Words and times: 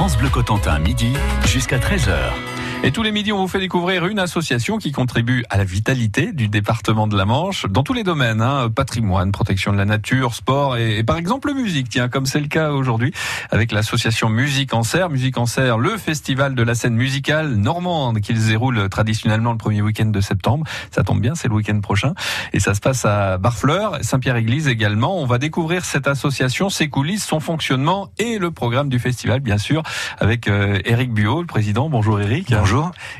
France 0.00 0.16
Bleu 0.16 0.30
Cotentin, 0.30 0.78
midi 0.78 1.12
jusqu'à 1.44 1.76
13h. 1.76 2.32
Et 2.82 2.92
tous 2.92 3.02
les 3.02 3.12
midis, 3.12 3.30
on 3.30 3.36
vous 3.36 3.46
fait 3.46 3.58
découvrir 3.58 4.06
une 4.06 4.18
association 4.18 4.78
qui 4.78 4.90
contribue 4.90 5.44
à 5.50 5.58
la 5.58 5.64
vitalité 5.64 6.32
du 6.32 6.48
département 6.48 7.06
de 7.06 7.14
la 7.14 7.26
Manche 7.26 7.66
dans 7.66 7.82
tous 7.82 7.92
les 7.92 8.04
domaines, 8.04 8.40
hein, 8.40 8.70
patrimoine, 8.74 9.32
protection 9.32 9.70
de 9.72 9.76
la 9.76 9.84
nature, 9.84 10.34
sport 10.34 10.78
et, 10.78 10.96
et 10.96 11.04
par 11.04 11.18
exemple 11.18 11.52
musique, 11.52 11.90
tiens, 11.90 12.08
comme 12.08 12.24
c'est 12.24 12.40
le 12.40 12.46
cas 12.46 12.70
aujourd'hui 12.70 13.12
avec 13.50 13.70
l'association 13.72 14.30
Musique 14.30 14.72
en 14.72 14.82
Serre. 14.82 15.10
Musique 15.10 15.36
en 15.36 15.44
Serre, 15.44 15.76
le 15.76 15.98
festival 15.98 16.54
de 16.54 16.62
la 16.62 16.74
scène 16.74 16.94
musicale 16.94 17.54
normande 17.56 18.20
qui 18.20 18.34
se 18.34 18.48
déroule 18.48 18.88
traditionnellement 18.88 19.52
le 19.52 19.58
premier 19.58 19.82
week-end 19.82 20.06
de 20.06 20.20
septembre. 20.22 20.64
Ça 20.90 21.02
tombe 21.02 21.20
bien, 21.20 21.34
c'est 21.34 21.48
le 21.48 21.54
week-end 21.54 21.78
prochain. 21.80 22.14
Et 22.54 22.60
ça 22.60 22.72
se 22.72 22.80
passe 22.80 23.04
à 23.04 23.36
Barfleur, 23.36 23.98
Saint-Pierre-Église 24.00 24.68
également. 24.68 25.20
On 25.20 25.26
va 25.26 25.36
découvrir 25.36 25.84
cette 25.84 26.08
association, 26.08 26.70
ses 26.70 26.88
coulisses, 26.88 27.26
son 27.26 27.40
fonctionnement 27.40 28.08
et 28.18 28.38
le 28.38 28.50
programme 28.50 28.88
du 28.88 28.98
festival, 28.98 29.40
bien 29.40 29.58
sûr, 29.58 29.82
avec 30.18 30.48
euh, 30.48 30.78
Eric 30.86 31.12
Buot, 31.12 31.42
le 31.42 31.46
président. 31.46 31.90
Bonjour 31.90 32.18
Eric. 32.18 32.48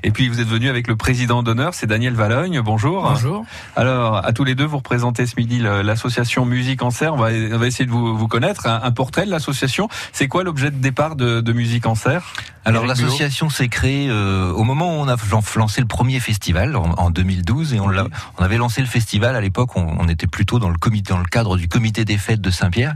Et 0.04 0.10
puis 0.10 0.28
vous 0.28 0.40
êtes 0.40 0.48
venu 0.48 0.68
avec 0.68 0.86
le 0.86 0.96
président 0.96 1.42
d'honneur, 1.42 1.74
c'est 1.74 1.86
Daniel 1.86 2.14
Valogne. 2.14 2.60
Bonjour. 2.60 3.02
Bonjour. 3.02 3.44
Alors, 3.74 4.24
à 4.24 4.32
tous 4.32 4.44
les 4.44 4.54
deux, 4.54 4.64
vous 4.64 4.78
représentez 4.78 5.26
ce 5.26 5.34
midi 5.36 5.58
l'association 5.58 6.44
Musique 6.44 6.82
en 6.82 6.90
Serre. 6.90 7.14
On 7.14 7.16
va, 7.16 7.30
on 7.30 7.58
va 7.58 7.66
essayer 7.66 7.86
de 7.86 7.90
vous, 7.90 8.16
vous 8.16 8.28
connaître. 8.28 8.66
Un, 8.66 8.80
un 8.82 8.90
portrait 8.92 9.26
de 9.26 9.30
l'association. 9.30 9.88
C'est 10.12 10.28
quoi 10.28 10.44
l'objet 10.44 10.70
de 10.70 10.76
départ 10.76 11.16
de, 11.16 11.40
de 11.40 11.52
Musique 11.52 11.86
en 11.86 11.94
Serre? 11.94 12.22
Alors 12.64 12.84
l'association 12.86 13.48
s'est 13.48 13.68
créée 13.68 14.08
euh, 14.10 14.52
au 14.52 14.64
moment 14.64 14.86
où 14.98 15.00
on 15.02 15.08
a 15.08 15.16
lancé 15.56 15.80
le 15.80 15.86
premier 15.86 16.20
festival 16.20 16.76
en, 16.76 16.82
en 16.98 17.10
2012 17.10 17.72
et 17.74 17.80
on, 17.80 17.88
l'a- 17.88 18.06
on 18.38 18.44
avait 18.44 18.58
lancé 18.58 18.80
le 18.82 18.86
festival 18.86 19.34
à 19.34 19.40
l'époque. 19.40 19.76
On, 19.76 19.96
on 19.98 20.08
était 20.08 20.26
plutôt 20.26 20.58
dans 20.58 20.68
le 20.68 20.76
comité, 20.76 21.12
dans 21.12 21.18
le 21.18 21.24
cadre 21.24 21.56
du 21.56 21.68
comité 21.68 22.04
des 22.04 22.18
fêtes 22.18 22.40
de 22.42 22.50
Saint-Pierre, 22.50 22.94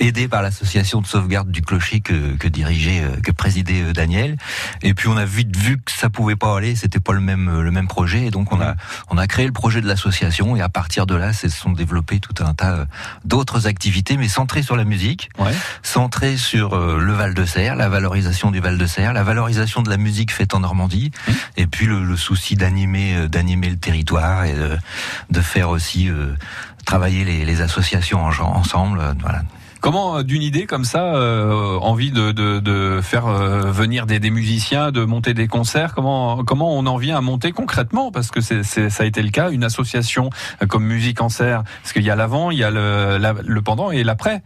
aidé 0.00 0.26
par 0.26 0.42
l'association 0.42 1.00
de 1.00 1.06
sauvegarde 1.06 1.50
du 1.50 1.62
clocher 1.62 2.00
que, 2.00 2.36
que 2.36 2.48
dirigeait, 2.48 3.02
euh, 3.02 3.20
que 3.20 3.30
présidait 3.30 3.82
euh, 3.82 3.92
Daniel. 3.92 4.36
Et 4.82 4.92
puis 4.92 5.06
on 5.08 5.16
a 5.16 5.24
vite 5.24 5.56
vu 5.56 5.78
que 5.78 5.92
ça 5.92 6.10
pouvait 6.10 6.36
pas 6.36 6.56
aller, 6.56 6.74
c'était 6.74 7.00
pas 7.00 7.12
le 7.12 7.20
même 7.20 7.60
le 7.60 7.70
même 7.70 7.86
projet, 7.88 8.26
et 8.26 8.30
donc 8.30 8.52
on 8.52 8.60
a 8.60 8.74
on 9.10 9.18
a 9.18 9.26
créé 9.28 9.46
le 9.46 9.52
projet 9.52 9.80
de 9.80 9.86
l'association 9.86 10.56
et 10.56 10.60
à 10.62 10.68
partir 10.68 11.06
de 11.06 11.14
là, 11.14 11.32
se 11.32 11.48
sont 11.48 11.70
développés 11.72 12.18
tout 12.18 12.34
un 12.44 12.54
tas 12.54 12.72
euh, 12.74 12.84
d'autres 13.24 13.66
activités, 13.68 14.16
mais 14.16 14.28
centrées 14.28 14.62
sur 14.62 14.74
la 14.76 14.84
musique 14.84 15.28
Ouais. 15.38 15.52
centré 15.82 16.36
sur 16.36 16.76
le 16.78 17.12
Val 17.12 17.34
de 17.34 17.44
Serre, 17.44 17.76
la 17.76 17.88
valorisation 17.88 18.50
du 18.50 18.60
Val 18.60 18.78
de 18.78 18.86
Serre, 18.86 18.95
la 19.00 19.22
valorisation 19.22 19.82
de 19.82 19.90
la 19.90 19.96
musique 19.96 20.32
faite 20.32 20.54
en 20.54 20.60
Normandie, 20.60 21.10
et 21.56 21.66
puis 21.66 21.86
le, 21.86 22.04
le 22.04 22.16
souci 22.16 22.56
d'animer 22.56 23.14
euh, 23.16 23.28
d'animer 23.28 23.68
le 23.70 23.76
territoire 23.76 24.44
et 24.44 24.54
de, 24.54 24.76
de 25.30 25.40
faire 25.40 25.70
aussi 25.70 26.08
euh, 26.08 26.34
travailler 26.84 27.24
les, 27.24 27.44
les 27.44 27.60
associations 27.60 28.24
en, 28.24 28.30
ensemble. 28.40 29.00
euh, 29.00 29.12
voilà. 29.20 29.42
Comment, 29.82 30.22
d'une 30.24 30.42
idée 30.42 30.66
comme 30.66 30.84
ça, 30.84 31.14
euh, 31.14 31.76
envie 31.80 32.10
de, 32.10 32.32
de, 32.32 32.58
de 32.58 33.00
faire 33.02 33.26
euh, 33.26 33.70
venir 33.70 34.06
des, 34.06 34.18
des 34.18 34.30
musiciens, 34.30 34.90
de 34.90 35.04
monter 35.04 35.32
des 35.32 35.46
concerts, 35.46 35.94
comment, 35.94 36.42
comment 36.44 36.76
on 36.76 36.86
en 36.86 36.96
vient 36.96 37.16
à 37.16 37.20
monter 37.20 37.52
concrètement? 37.52 38.10
Parce 38.10 38.30
que 38.32 38.40
c'est, 38.40 38.64
c'est- 38.64 38.90
ça 38.90 39.04
a 39.04 39.06
été 39.06 39.22
le 39.22 39.30
cas, 39.30 39.50
une 39.50 39.62
association 39.62 40.30
comme 40.68 40.84
Musique 40.84 41.20
en 41.20 41.28
Serre, 41.28 41.62
parce 41.82 41.92
qu'il 41.92 42.02
y 42.02 42.10
a 42.10 42.16
l'avant, 42.16 42.50
il 42.50 42.58
y 42.58 42.64
a 42.64 42.70
le, 42.70 43.18
la- 43.18 43.34
le 43.34 43.62
pendant 43.62 43.92
et 43.92 44.02
l'après. 44.02 44.42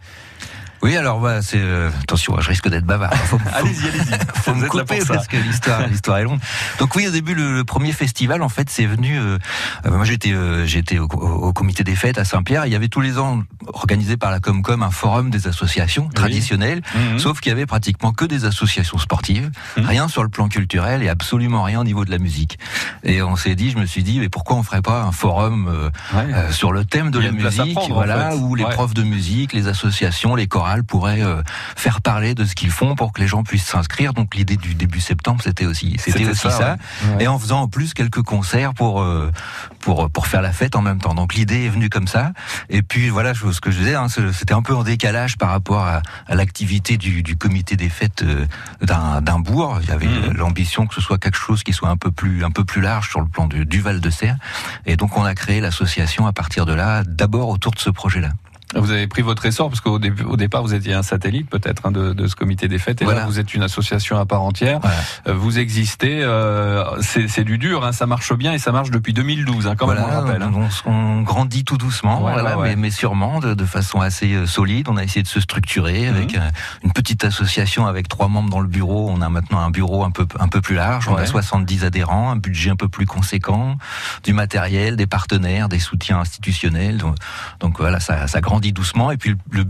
Oui, 0.83 0.97
alors 0.97 1.19
voilà, 1.19 1.41
c'est 1.43 1.59
euh, 1.59 1.89
attention, 2.01 2.35
je 2.39 2.49
risque 2.49 2.67
d'être 2.67 2.85
bavard. 2.85 3.11
Allez-y, 3.53 3.87
allez-y. 3.87 4.17
faut 4.41 4.55
me 4.55 4.67
couper 4.67 4.99
parce 5.07 5.27
que 5.27 5.37
l'histoire, 5.37 5.87
l'histoire 5.87 6.17
est 6.17 6.23
longue. 6.23 6.39
Donc 6.79 6.95
oui, 6.95 7.07
au 7.07 7.11
début, 7.11 7.35
le, 7.35 7.53
le 7.53 7.63
premier 7.63 7.91
festival, 7.91 8.41
en 8.41 8.49
fait, 8.49 8.67
c'est 8.69 8.87
venu. 8.87 9.19
euh, 9.19 9.37
euh, 9.85 9.91
moi, 9.91 10.05
j'étais, 10.05 10.31
euh, 10.33 10.65
j'étais 10.65 10.97
au, 10.97 11.07
comité 11.53 11.83
des 11.83 11.95
fêtes 11.95 12.17
à 12.17 12.25
Saint-Pierre. 12.25 12.65
Il 12.65 12.71
y 12.71 12.75
avait 12.75 12.87
tous 12.87 13.01
les 13.01 13.19
ans 13.19 13.43
organisé 13.73 14.17
par 14.17 14.31
la 14.31 14.39
Comcom 14.39 14.81
un 14.81 14.89
forum 14.89 15.29
des 15.29 15.47
associations 15.47 16.07
traditionnelles. 16.09 16.81
Mhm. 16.95 17.19
Sauf 17.19 17.41
qu'il 17.41 17.51
y 17.51 17.53
avait 17.53 17.67
pratiquement 17.67 18.11
que 18.11 18.25
des 18.25 18.45
associations 18.45 18.97
sportives, 18.97 19.51
Mhm. 19.77 19.85
rien 19.85 20.07
sur 20.07 20.23
le 20.23 20.29
plan 20.29 20.47
culturel 20.49 21.03
et 21.03 21.09
absolument 21.09 21.61
rien 21.61 21.79
au 21.81 21.83
niveau 21.83 22.05
de 22.05 22.11
la 22.11 22.17
musique. 22.17 22.57
Et 23.03 23.21
on 23.21 23.35
s'est 23.35 23.53
dit, 23.55 23.69
je 23.69 23.77
me 23.77 23.85
suis 23.85 24.01
dit, 24.01 24.19
mais 24.19 24.29
pourquoi 24.29 24.55
on 24.57 24.63
ferait 24.63 24.81
pas 24.81 25.03
un 25.03 25.11
forum 25.11 25.67
euh, 25.67 25.89
Ouais. 26.17 26.33
euh, 26.33 26.51
sur 26.51 26.71
le 26.71 26.85
thème 26.85 27.11
de 27.11 27.19
la 27.19 27.31
musique, 27.31 27.75
prendre, 27.75 27.91
en 27.91 27.95
voilà, 27.95 28.31
fait. 28.31 28.35
où 28.37 28.55
les 28.55 28.63
Ouais. 28.63 28.73
profs 28.73 28.93
de 28.95 29.03
musique, 29.03 29.53
les 29.53 29.67
associations, 29.67 30.35
les 30.35 30.47
chorales 30.47 30.70
pourraient 30.83 31.21
euh, 31.23 31.41
faire 31.75 32.01
parler 32.01 32.33
de 32.35 32.45
ce 32.45 32.55
qu'ils 32.55 32.71
font 32.71 32.95
pour 32.95 33.13
que 33.13 33.21
les 33.21 33.27
gens 33.27 33.43
puissent 33.43 33.65
s'inscrire. 33.65 34.13
Donc 34.13 34.35
l'idée 34.35 34.57
du 34.57 34.73
début 34.75 35.01
septembre, 35.01 35.41
c'était 35.43 35.65
aussi, 35.65 35.95
c'était 35.99 36.25
aussi 36.25 36.39
ça, 36.39 36.49
ça. 36.51 36.77
ouais. 37.03 37.15
Ouais. 37.15 37.23
Et 37.23 37.27
en 37.27 37.37
faisant 37.37 37.61
en 37.61 37.67
plus 37.67 37.93
quelques 37.93 38.21
concerts 38.23 38.73
pour 38.73 39.01
euh, 39.01 39.31
pour 39.79 40.09
pour 40.09 40.27
faire 40.27 40.41
la 40.41 40.51
fête 40.51 40.75
en 40.75 40.81
même 40.81 40.99
temps. 40.99 41.13
Donc 41.13 41.33
l'idée 41.35 41.65
est 41.65 41.69
venue 41.69 41.89
comme 41.89 42.07
ça. 42.07 42.31
Et 42.69 42.81
puis 42.81 43.09
voilà, 43.09 43.33
ce 43.33 43.59
que 43.59 43.71
je 43.71 43.79
disais, 43.79 43.95
hein, 43.95 44.07
c'était 44.09 44.53
un 44.53 44.61
peu 44.61 44.75
en 44.75 44.83
décalage 44.83 45.37
par 45.37 45.49
rapport 45.49 45.85
à, 45.85 46.01
à 46.27 46.35
l'activité 46.35 46.97
du, 46.97 47.23
du 47.23 47.35
comité 47.35 47.75
des 47.75 47.89
fêtes 47.89 48.23
euh, 48.23 48.45
d'un 48.81 49.39
bourg. 49.39 49.79
Il 49.83 49.89
y 49.89 49.91
avait 49.91 50.07
euh, 50.07 50.33
l'ambition 50.33 50.87
que 50.87 50.95
ce 50.95 51.01
soit 51.01 51.17
quelque 51.17 51.37
chose 51.37 51.63
qui 51.63 51.73
soit 51.73 51.89
un 51.89 51.97
peu 51.97 52.11
plus 52.11 52.43
un 52.43 52.51
peu 52.51 52.63
plus 52.63 52.81
large 52.81 53.09
sur 53.09 53.21
le 53.21 53.27
plan 53.27 53.47
du, 53.47 53.65
du 53.65 53.81
Val 53.81 53.99
de 53.99 54.09
Serre. 54.09 54.37
Et 54.85 54.95
donc 54.95 55.17
on 55.17 55.23
a 55.23 55.35
créé 55.35 55.59
l'association 55.59 56.27
à 56.27 56.33
partir 56.33 56.65
de 56.65 56.73
là, 56.73 57.03
d'abord 57.05 57.49
autour 57.49 57.71
de 57.73 57.79
ce 57.79 57.89
projet-là. 57.89 58.29
Vous 58.75 58.91
avez 58.91 59.07
pris 59.07 59.21
votre 59.21 59.45
essor 59.45 59.69
parce 59.69 59.81
qu'au 59.81 59.99
au 59.99 60.37
départ, 60.37 60.61
vous 60.63 60.73
étiez 60.73 60.93
un 60.93 61.03
satellite 61.03 61.49
peut-être 61.49 61.85
hein, 61.87 61.91
de, 61.91 62.13
de 62.13 62.27
ce 62.27 62.35
comité 62.35 62.67
des 62.67 62.77
fêtes, 62.79 63.01
et 63.01 63.05
là, 63.05 63.11
Voilà. 63.11 63.27
vous 63.27 63.39
êtes 63.39 63.53
une 63.53 63.63
association 63.63 64.17
à 64.17 64.25
part 64.25 64.41
entière. 64.43 64.79
Voilà. 64.81 64.95
Euh, 65.27 65.33
Vous 65.33 65.59
existez, 65.59 66.21
euh, 66.23 66.83
c'est 67.01 67.43
du 67.43 67.57
dur, 67.57 67.85
hein, 67.85 67.91
ça 67.91 68.05
marche 68.05 68.33
bien 68.33 68.53
et 68.53 68.59
ça 68.59 68.71
marche 68.71 68.91
depuis 68.91 69.13
2012, 69.13 69.67
hein, 69.67 69.75
quand 69.75 69.87
même, 69.87 69.97
on 70.03 70.07
le 70.07 70.13
rappelle. 70.13 70.41
hein. 70.41 70.51
on, 70.85 70.91
on 70.91 71.21
grandit 71.21 71.63
tout 71.65 71.77
doucement, 71.77 72.23
Ouais, 72.23 72.31
voilà, 72.33 72.55
ouais, 72.57 72.61
ouais. 72.63 72.69
Mais, 72.69 72.75
mais 72.75 72.89
sûrement 72.91 73.39
de, 73.39 73.53
de 73.53 73.65
façon 73.65 73.99
assez 74.01 74.33
euh, 74.33 74.45
solide. 74.45 74.87
On 74.89 74.97
a 74.97 75.03
essayé 75.03 75.23
de 75.23 75.27
se 75.27 75.39
structurer 75.39 76.07
avec 76.07 76.35
Mhm. 76.35 76.51
une 76.83 76.91
petite 76.93 77.23
association 77.25 77.87
avec 77.87 78.07
trois 78.07 78.27
membres 78.27 78.49
dans 78.49 78.59
le 78.61 78.67
bureau. 78.67 79.09
On 79.09 79.21
a 79.21 79.29
maintenant 79.29 79.59
un 79.59 79.69
bureau 79.71 80.03
un 80.03 80.11
peu 80.11 80.25
un 80.39 80.47
peu 80.47 80.61
plus 80.61 80.75
large. 80.75 81.07
On 81.09 81.15
Ouais. 81.15 81.21
a 81.23 81.25
70 81.25 81.83
adhérents, 81.83 82.31
un 82.31 82.35
budget 82.35 82.69
un 82.69 82.75
peu 82.75 82.87
plus 82.87 83.05
conséquent, 83.05 83.77
du 84.23 84.33
matériel, 84.33 84.95
des 84.95 85.07
partenaires, 85.07 85.67
des 85.67 85.79
soutiens 85.79 86.19
institutionnels. 86.19 86.97
Donc, 86.97 87.15
donc 87.59 87.77
voilà, 87.79 87.99
ça, 87.99 88.27
ça 88.27 88.39
grandit 88.41 88.60
doucement. 88.71 89.09
Et 89.09 89.17
puis 89.17 89.35
le, 89.51 89.65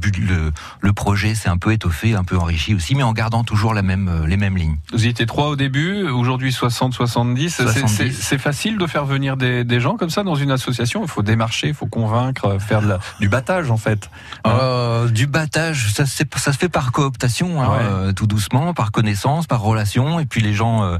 le, 0.81 0.93
projet 0.93 1.35
s'est 1.35 1.47
un 1.49 1.57
peu 1.57 1.71
étoffé, 1.71 2.15
un 2.15 2.25
peu 2.25 2.37
enrichi 2.37 2.75
aussi, 2.75 2.95
mais 2.95 3.03
en 3.03 3.13
gardant 3.13 3.45
toujours 3.45 3.73
la 3.73 3.81
même 3.81 4.09
euh, 4.09 4.27
les 4.27 4.35
mêmes 4.37 4.57
lignes. 4.57 4.75
Vous 4.91 5.05
y 5.05 5.07
étiez 5.09 5.25
trois 5.25 5.47
au 5.47 5.55
début, 5.55 6.03
aujourd'hui 6.09 6.51
60, 6.51 6.93
70. 6.93 7.49
C'est- 7.55 7.63
70. 7.63 7.87
C'est 7.95 8.11
c'est 8.11 8.37
facile 8.37 8.77
de 8.77 8.85
faire 8.87 9.05
venir 9.05 9.37
des, 9.37 9.63
des 9.63 9.79
gens 9.79 9.95
comme 9.95 10.09
ça 10.09 10.23
dans 10.23 10.35
une 10.35 10.51
association. 10.51 11.01
Il 11.03 11.07
faut 11.09 11.21
démarcher, 11.21 11.69
il 11.69 11.73
faut 11.73 11.85
convaincre, 11.87 12.57
faire 12.59 12.81
de 12.81 12.87
la- 12.89 12.99
du 13.21 13.29
battage 13.29 13.71
en 13.71 13.77
fait. 13.77 14.09
Euh, 14.45 15.07
du 15.07 15.27
battage, 15.27 15.93
ça, 15.93 16.05
se 16.05 16.25
fait 16.57 16.69
par 16.69 16.91
cooptation, 16.91 17.61
hein, 17.61 17.69
Ouais. 17.69 17.77
euh, 17.81 18.11
tout 18.13 18.27
doucement, 18.27 18.73
par 18.73 18.91
connaissance, 18.91 19.47
par 19.47 19.61
relation, 19.61 20.19
et 20.19 20.25
puis 20.25 20.41
les 20.41 20.53
gens, 20.53 20.83
euh, 20.83 20.97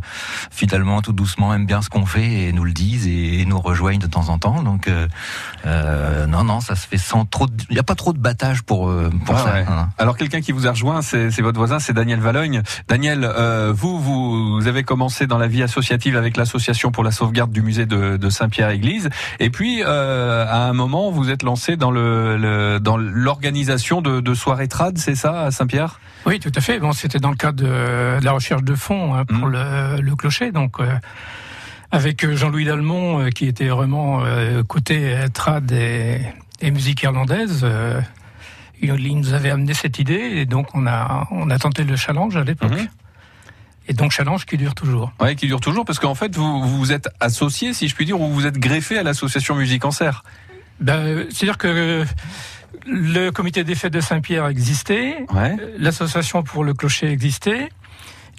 finalement, 0.52 1.02
tout 1.02 1.14
doucement, 1.14 1.54
aiment 1.54 1.66
bien 1.66 1.82
ce 1.82 1.90
qu'on 1.90 2.06
fait 2.06 2.44
et 2.48 2.54
nous 2.54 2.64
le 2.64 2.72
disent 2.74 3.08
et, 3.08 3.42
et 3.42 3.46
nous 3.46 3.60
rejoignent 3.60 4.00
de 4.00 4.08
temps 4.08 4.30
en 4.30 4.38
temps. 4.38 4.62
Donc, 4.64 4.90
non, 5.66 6.44
non, 6.44 6.60
ça 6.62 6.76
se 6.76 6.88
fait 6.88 6.98
sans 6.98 7.26
trop. 7.26 7.48
de- 7.48 7.54
a 7.82 7.84
pas 7.84 7.96
trop 7.96 8.14
de 8.14 8.20
battage 8.20 8.62
pour 8.64 8.90
euh, 8.90 9.10
pour 9.26 9.36
Ah 9.36 9.44
ça. 9.44 9.54
ouais. 9.54 9.66
hein. 9.68 9.90
Alors 9.98 10.16
quelqu'un 10.18 10.42
qui 10.42 10.52
vous 10.54 10.68
a 10.68 10.72
rejoint, 10.72 11.02
c'est 11.02 11.32
c'est 11.32 11.42
votre 11.42 11.58
voisin, 11.58 11.80
c'est 11.80 11.94
Daniel 11.94 12.20
Valogne. 12.20 12.62
Daniel, 12.88 13.24
euh, 13.24 13.74
vous, 13.76 14.00
vous 14.00 14.54
vous 14.56 14.68
avez 14.68 14.84
commencé 14.84 15.28
dans 15.28 15.38
la 15.38 15.48
vie 15.48 15.64
associative 15.64 16.16
avec 16.18 16.38
l'association 16.38 16.92
pour 16.92 17.04
la 17.04 17.12
sauvegarde 17.12 17.52
du 17.52 17.62
musée 17.62 17.86
de, 17.86 18.18
de 18.18 18.30
Saint-Pierre-Église, 18.30 19.10
et 19.40 19.50
puis 19.50 19.82
euh, 19.86 20.46
à 20.48 20.68
un 20.70 20.74
moment 20.74 21.12
vous 21.12 21.30
êtes 21.30 21.44
lancé 21.44 21.76
dans 21.78 21.92
le, 21.92 22.38
le- 22.38 22.80
dans 22.80 22.98
l'organisation 22.98 24.02
de, 24.02 24.20
de 24.22 24.34
soirées 24.34 24.68
trad, 24.68 24.98
c'est 24.98 25.16
ça 25.16 25.42
à 25.42 25.52
Saint-Pierre? 25.52 26.00
Oui, 26.26 26.40
tout 26.40 26.52
à 26.56 26.62
fait. 26.62 26.80
Bon, 26.80 26.92
c'était 26.92 27.20
dans 27.20 27.32
le 27.32 27.36
cadre 27.36 27.64
de, 27.64 28.20
de 28.20 28.26
la 28.26 28.32
recherche 28.32 28.64
de 28.64 28.76
fonds 28.76 29.16
hein, 29.16 29.26
pour 29.26 29.48
Mhm. 29.48 29.52
le, 29.52 30.02
le 30.02 30.16
clocher, 30.16 30.52
donc 30.52 30.80
euh, 30.80 30.86
avec 31.92 32.26
Jean-Louis 32.36 32.66
Dalmont, 32.66 33.20
euh, 33.22 33.30
qui 33.30 33.48
était 33.48 33.68
vraiment 33.68 34.22
euh, 34.24 34.64
côté 34.64 35.16
trad 35.34 35.72
et, 35.72 36.22
et 36.62 36.72
musique 36.72 37.02
irlandaise. 37.04 37.62
euh, 37.64 38.00
il, 38.82 38.94
nous 39.18 39.34
avait 39.34 39.52
amené 39.52 39.74
cette 39.76 40.00
idée 40.00 40.14
et 40.14 40.46
donc 40.46 40.68
on 40.74 40.88
a 40.88 41.28
on 41.32 41.50
a 41.52 41.60
tenté 41.60 41.84
le 41.84 41.96
challenge 41.96 42.36
à 42.36 42.44
l'époque. 42.44 42.72
Mhm. 42.72 42.88
Et 43.88 43.94
donc 43.94 44.12
challenge 44.12 44.46
qui 44.46 44.58
dure 44.58 44.74
toujours. 44.76 45.12
Ouais, 45.20 45.36
qui 45.36 45.48
dure 45.48 45.60
toujours 45.60 45.86
parce 45.86 46.00
qu'en 46.00 46.16
fait 46.16 46.36
vous 46.36 46.64
vous 46.78 46.92
êtes 46.92 47.10
associé, 47.20 47.74
si 47.74 47.88
je 47.88 47.96
puis 47.96 48.06
dire, 48.06 48.20
ou 48.20 48.28
vous 48.32 48.46
êtes 48.48 48.58
greffé 48.58 48.98
à 48.98 49.04
l'association 49.04 49.56
Musique 49.56 49.86
en 49.86 49.92
Serre. 49.92 50.24
Ben, 50.80 51.26
C'est-à-dire 51.30 51.58
que 51.60 52.06
le 52.88 53.30
comité 53.30 53.64
des 53.64 53.76
fêtes 53.76 53.94
de 53.94 54.02
Saint-Pierre 54.02 54.48
existait, 54.48 55.26
Ouais. 55.34 55.56
l'association 55.78 56.42
pour 56.42 56.64
le 56.64 56.74
clocher 56.74 57.08
existait. 57.12 57.70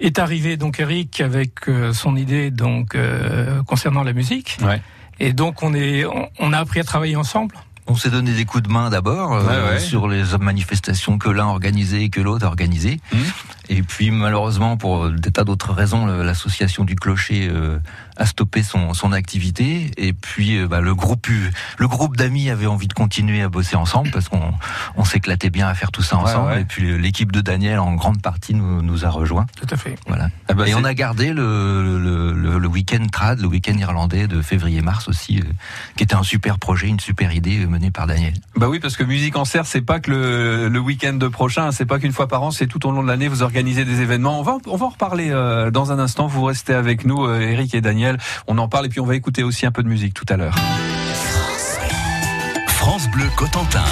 Est 0.00 0.18
arrivé 0.18 0.56
donc 0.56 0.80
Eric 0.80 1.20
avec 1.20 1.68
euh, 1.68 1.92
son 1.92 2.16
idée 2.16 2.50
donc 2.50 2.94
euh, 2.96 3.62
concernant 3.64 4.02
la 4.02 4.12
musique. 4.12 4.56
Ouais. 4.62 4.80
Et 5.20 5.32
donc 5.32 5.62
on 5.62 5.72
est 5.74 6.04
on, 6.04 6.28
on 6.40 6.52
a 6.52 6.58
appris 6.58 6.80
à 6.80 6.84
travailler 6.84 7.14
ensemble 7.14 7.54
on 7.86 7.96
s'est 7.96 8.10
donné 8.10 8.32
des 8.32 8.44
coups 8.44 8.62
de 8.64 8.68
main 8.72 8.90
d'abord 8.90 9.32
euh, 9.34 9.72
Ouais, 9.74 9.80
sur 9.80 10.08
les 10.08 10.22
manifestations 10.40 11.18
que 11.18 11.28
l'un 11.28 11.46
organisait 11.46 12.02
et 12.04 12.08
que 12.10 12.20
l'autre 12.20 12.46
organisait. 12.46 13.00
Mhm. 13.12 13.20
Et 13.68 13.82
puis 13.82 14.10
malheureusement, 14.10 14.76
pour 14.76 15.08
des 15.10 15.30
tas 15.30 15.44
d'autres 15.44 15.72
raisons, 15.72 16.04
l'association 16.06 16.84
du 16.84 16.94
Clocher 16.96 17.48
euh, 17.50 17.78
a 18.16 18.26
stoppé 18.26 18.62
son, 18.62 18.92
son 18.92 19.12
activité. 19.12 19.90
Et 19.96 20.12
puis 20.12 20.58
euh, 20.58 20.66
bah, 20.68 20.80
le 20.80 20.94
groupe, 20.94 21.28
U- 21.28 21.50
le 21.78 21.88
groupe 21.88 22.16
d'amis 22.16 22.50
avait 22.50 22.66
envie 22.66 22.88
de 22.88 22.92
continuer 22.92 23.40
à 23.40 23.48
bosser 23.48 23.76
ensemble 23.76 24.10
parce 24.10 24.28
qu'on 24.28 24.52
on 24.96 25.04
s'éclatait 25.04 25.48
bien 25.50 25.68
à 25.68 25.74
faire 25.74 25.90
tout 25.92 26.02
ça 26.02 26.16
ensemble. 26.18 26.50
ouais. 26.52 26.62
Et 26.62 26.64
puis 26.64 26.98
l'équipe 26.98 27.32
de 27.32 27.40
Daniel 27.40 27.78
en 27.78 27.94
grande 27.94 28.20
partie 28.20 28.52
nous, 28.54 28.82
nous 28.82 29.04
a 29.04 29.08
rejoints. 29.08 29.46
Tout 29.56 29.66
à 29.72 29.76
fait. 29.76 29.94
Voilà. 30.06 30.28
Ah 30.48 30.54
bah, 30.54 30.68
et 30.68 30.74
on 30.74 30.84
a 30.84 30.92
gardé 30.94 31.32
le, 31.32 31.98
le, 31.98 32.32
le, 32.34 32.58
le 32.58 32.68
week-end 32.68 33.06
trad, 33.10 33.40
le 33.40 33.46
week-end 33.46 33.76
irlandais 33.78 34.26
de 34.26 34.42
février-mars 34.42 35.08
aussi, 35.08 35.38
euh, 35.38 35.44
qui 35.96 36.02
était 36.02 36.14
un 36.16 36.22
super 36.24 36.58
projet, 36.58 36.88
une 36.88 37.00
super 37.00 37.32
idée 37.32 37.64
euh, 37.64 37.68
menée 37.72 37.90
par 37.90 38.06
Daniel. 38.06 38.34
Bah 38.56 38.68
oui, 38.68 38.78
parce 38.78 38.96
que 38.96 39.02
Musique 39.02 39.36
en 39.36 39.44
Serre, 39.44 39.66
c'est 39.66 39.80
pas 39.80 39.98
que 39.98 40.10
le, 40.10 40.68
le 40.68 40.78
week-end 40.78 41.14
de 41.14 41.26
prochain, 41.26 41.72
c'est 41.72 41.86
pas 41.86 41.98
qu'une 41.98 42.12
fois 42.12 42.28
par 42.28 42.42
an, 42.42 42.50
c'est 42.50 42.66
tout 42.66 42.86
au 42.86 42.92
long 42.92 43.02
de 43.02 43.08
l'année, 43.08 43.28
vous 43.28 43.42
organisez 43.42 43.84
des 43.84 44.00
événements. 44.00 44.38
On 44.38 44.42
va, 44.42 44.58
on 44.66 44.76
va 44.76 44.86
en 44.86 44.90
reparler 44.90 45.30
euh, 45.30 45.70
dans 45.70 45.90
un 45.90 45.98
instant, 45.98 46.26
vous 46.26 46.44
restez 46.44 46.74
avec 46.74 47.04
nous, 47.04 47.24
euh, 47.26 47.40
Eric 47.40 47.74
et 47.74 47.80
Daniel. 47.80 48.18
On 48.46 48.58
en 48.58 48.68
parle 48.68 48.86
et 48.86 48.88
puis 48.88 49.00
on 49.00 49.06
va 49.06 49.16
écouter 49.16 49.42
aussi 49.42 49.66
un 49.66 49.72
peu 49.72 49.82
de 49.82 49.88
musique 49.88 50.14
tout 50.14 50.26
à 50.28 50.36
l'heure. 50.36 50.54
France 52.68 53.08
Bleu 53.10 53.26
Cotentin. 53.36 53.84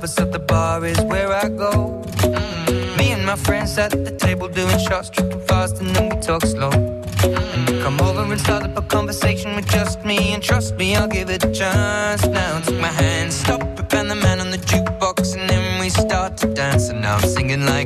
Lovers, 0.00 0.14
so 0.14 0.24
the 0.24 0.38
bar 0.38 0.84
is 0.84 0.98
where 1.02 1.30
I 1.32 1.48
go. 1.48 2.02
Me 2.96 3.12
and 3.12 3.24
my 3.26 3.36
friends 3.36 3.76
at 3.78 3.90
the 3.90 4.12
table 4.12 4.48
doing 4.48 4.78
shots, 4.78 5.10
tripping 5.10 5.40
fast, 5.42 5.80
and 5.80 5.94
then 5.94 6.08
we 6.08 6.16
talk 6.20 6.42
slow. 6.42 6.70
And 6.70 7.68
you 7.68 7.82
come 7.82 8.00
over 8.00 8.22
and 8.22 8.40
start 8.40 8.62
up 8.62 8.76
a 8.78 8.82
conversation 8.82 9.54
with 9.56 9.68
just 9.68 10.02
me, 10.04 10.32
and 10.32 10.42
trust 10.42 10.76
me, 10.76 10.96
I'll 10.96 11.08
give 11.08 11.28
it 11.28 11.44
a 11.44 11.52
chance. 11.52 12.26
Now 12.26 12.60
take 12.60 12.80
my 12.80 12.88
hand, 12.88 13.32
stop 13.32 13.60
and 14.00 14.10
the 14.10 14.14
man 14.14 14.40
on 14.40 14.50
the 14.50 14.58
jukebox, 14.58 15.36
and 15.38 15.50
then 15.50 15.80
we 15.80 15.90
start 15.90 16.36
to 16.38 16.46
dance. 16.54 16.88
And 16.88 17.02
now 17.02 17.16
I'm 17.16 17.28
singing 17.28 17.66
like, 17.66 17.79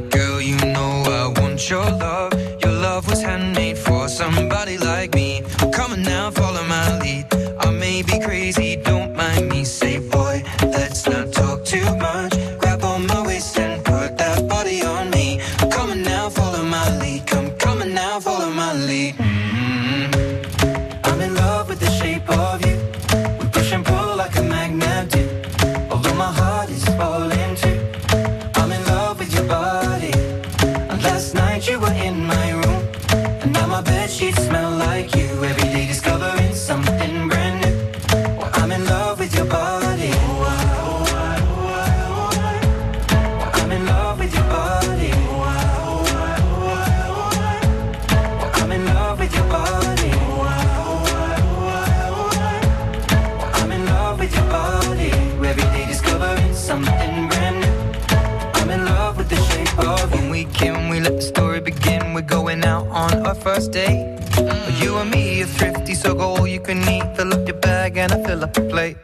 our 63.35 63.41
first 63.41 63.73
date. 63.73 64.19
Mm. 64.37 64.83
You 64.83 64.97
and 64.99 65.11
me 65.11 65.43
are 65.43 65.47
thrifty, 65.47 65.95
so 65.95 66.15
go 66.15 66.37
all 66.37 66.47
you 66.47 66.61
can 66.61 66.79
eat. 66.89 67.05
Fill 67.17 67.33
up 67.33 67.47
your 67.47 67.59
bag 67.59 67.97
and 67.97 68.13
I 68.13 68.23
fill 68.23 68.43
up 68.45 68.53
the 68.55 68.63
plate. 68.63 68.97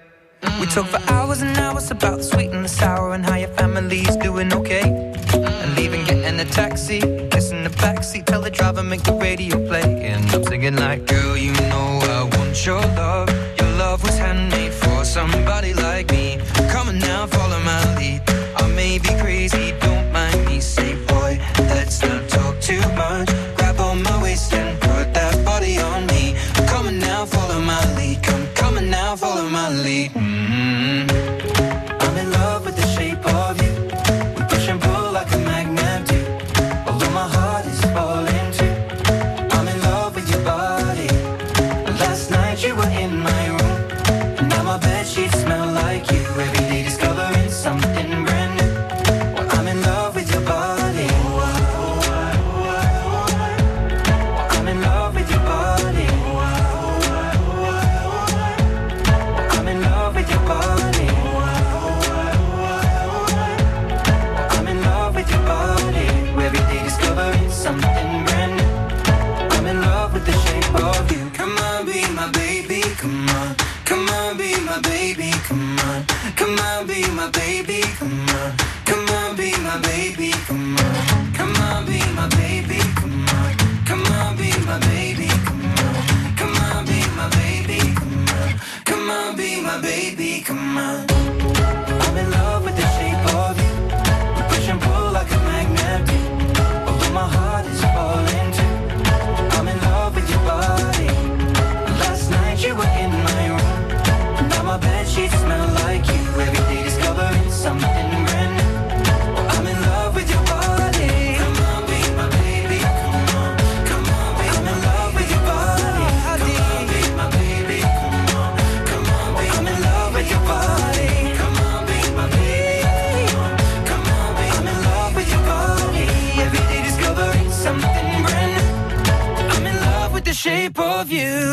Mm. 0.43 0.61
We 0.61 0.67
talk 0.67 0.87
for 0.87 1.00
hours 1.12 1.43
and 1.43 1.56
hours 1.56 1.91
about 1.91 2.19
the 2.19 2.25
sweet 2.25 2.50
and 2.50 2.65
the 2.65 2.69
sour 2.69 3.15
and 3.15 3.25
how 3.25 3.37
your 3.37 3.53
family's 3.61 4.17
doing 4.17 4.53
okay. 4.53 4.82
Mm. 4.82 5.62
And 5.62 5.77
leaving, 5.77 6.05
getting 6.05 6.38
a 6.41 6.44
taxi, 6.44 7.00
kissing 7.31 7.65
the 7.65 7.75
backseat, 7.82 8.27
tell 8.27 8.43
the 8.43 8.50
driver 8.50 8.82
make 8.82 9.03
the 9.03 9.15
radio 9.15 9.56
play. 9.69 9.88
And 10.11 10.25
I'm 10.33 10.44
singing 10.44 10.76
like, 10.76 11.06
girl, 11.06 11.37
you 11.37 11.53
know 11.71 11.88
I 12.17 12.37
want 12.37 12.67
your 12.67 12.81
love. 12.81 13.29
Your 13.59 13.71
love 13.83 14.03
was 14.03 14.17
handmade 14.19 14.73
for 14.73 15.05
somebody 15.05 15.73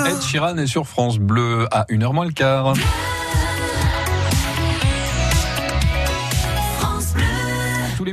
Ed 0.07 0.21
Sheeran 0.21 0.57
est 0.57 0.67
sur 0.67 0.87
France 0.87 1.19
Bleu 1.19 1.67
à 1.71 1.83
1h 1.89 2.13
moins 2.13 2.25
le 2.25 2.31
quart. 2.31 2.73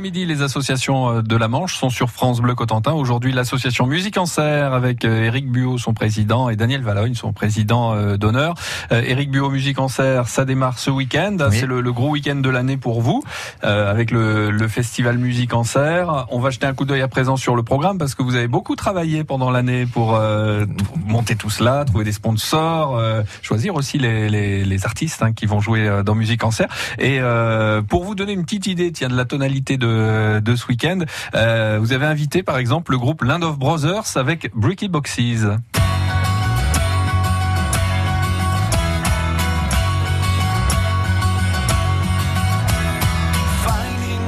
Midi, 0.05 0.27
les 0.27 0.43
associations 0.43 1.09
euh, 1.09 1.21
de 1.23 1.35
la 1.35 1.47
Manche 1.47 1.75
sont 1.75 1.89
sur 1.89 2.11
France 2.11 2.39
Bleu 2.39 2.53
Cotentin. 2.53 2.93
Aujourd'hui, 2.93 3.31
l'association 3.31 3.87
Musique 3.87 4.19
en 4.19 4.27
Serre 4.27 4.71
avec 4.73 5.03
euh, 5.03 5.23
Éric 5.23 5.49
Buot, 5.49 5.79
son 5.79 5.95
président, 5.95 6.47
et 6.47 6.55
Daniel 6.55 6.83
Valogne, 6.83 7.15
son 7.15 7.33
président 7.33 7.95
euh, 7.95 8.15
d'honneur. 8.15 8.53
Éric 8.91 9.31
Buot, 9.31 9.49
Musique 9.49 9.79
en 9.79 9.87
Serre, 9.87 10.27
ça 10.27 10.45
démarre 10.45 10.77
ce 10.77 10.91
week-end. 10.91 11.37
Oui. 11.39 11.57
C'est 11.57 11.65
le, 11.65 11.81
le 11.81 11.91
gros 11.91 12.11
week-end 12.11 12.35
de 12.35 12.49
l'année 12.49 12.77
pour 12.77 13.01
vous, 13.01 13.23
euh, 13.63 13.89
avec 13.89 14.11
le, 14.11 14.51
le 14.51 14.67
festival 14.67 15.17
Musique 15.17 15.55
en 15.55 15.63
Serre. 15.63 16.27
On 16.29 16.39
va 16.39 16.51
jeter 16.51 16.67
un 16.67 16.75
coup 16.75 16.85
d'œil 16.85 17.01
à 17.01 17.07
présent 17.07 17.35
sur 17.35 17.55
le 17.55 17.63
programme 17.63 17.97
parce 17.97 18.13
que 18.13 18.21
vous 18.21 18.35
avez 18.35 18.47
beaucoup 18.47 18.75
travaillé 18.75 19.23
pendant 19.23 19.49
l'année 19.49 19.87
pour 19.87 20.15
euh, 20.15 20.67
monter 21.07 21.35
tout 21.35 21.49
cela, 21.49 21.83
trouver 21.83 22.05
des 22.05 22.11
sponsors, 22.11 22.95
euh, 22.95 23.23
choisir 23.41 23.73
aussi 23.73 23.97
les, 23.97 24.29
les, 24.29 24.65
les 24.65 24.85
artistes 24.85 25.23
hein, 25.23 25.33
qui 25.33 25.47
vont 25.47 25.61
jouer 25.61 26.03
dans 26.05 26.13
Musique 26.13 26.43
en 26.43 26.51
Serre. 26.51 26.69
Et 26.99 27.19
pour 27.89 28.03
vous 28.03 28.13
donner 28.13 28.33
une 28.33 28.43
petite 28.43 28.67
idée, 28.67 28.91
tiens, 28.91 29.07
de 29.07 29.15
la 29.15 29.25
tonalité 29.25 29.77
de, 29.77 29.94
de 29.95 30.55
ce 30.55 30.67
week-end, 30.67 30.99
euh, 31.33 31.77
vous 31.79 31.93
avez 31.93 32.05
invité 32.05 32.43
par 32.43 32.57
exemple 32.57 32.91
le 32.91 32.97
groupe 32.97 33.23
Land 33.23 33.41
of 33.41 33.57
Brothers 33.57 34.15
avec 34.15 34.51
Bricky 34.53 34.87
Boxes. 34.87 35.47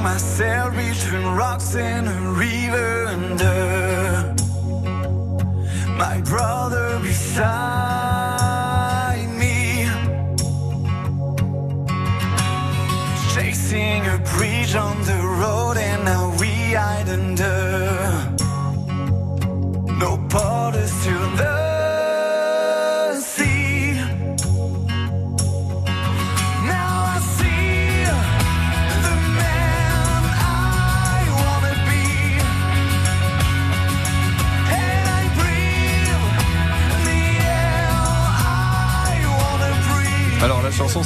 Myself 0.03 0.73
between 0.75 1.25
rocks 1.35 1.75
and 1.75 2.07
a 2.07 2.31
river 2.31 3.07
under 3.07 4.33
my 5.97 6.21
brother 6.21 6.99
beside 7.01 7.66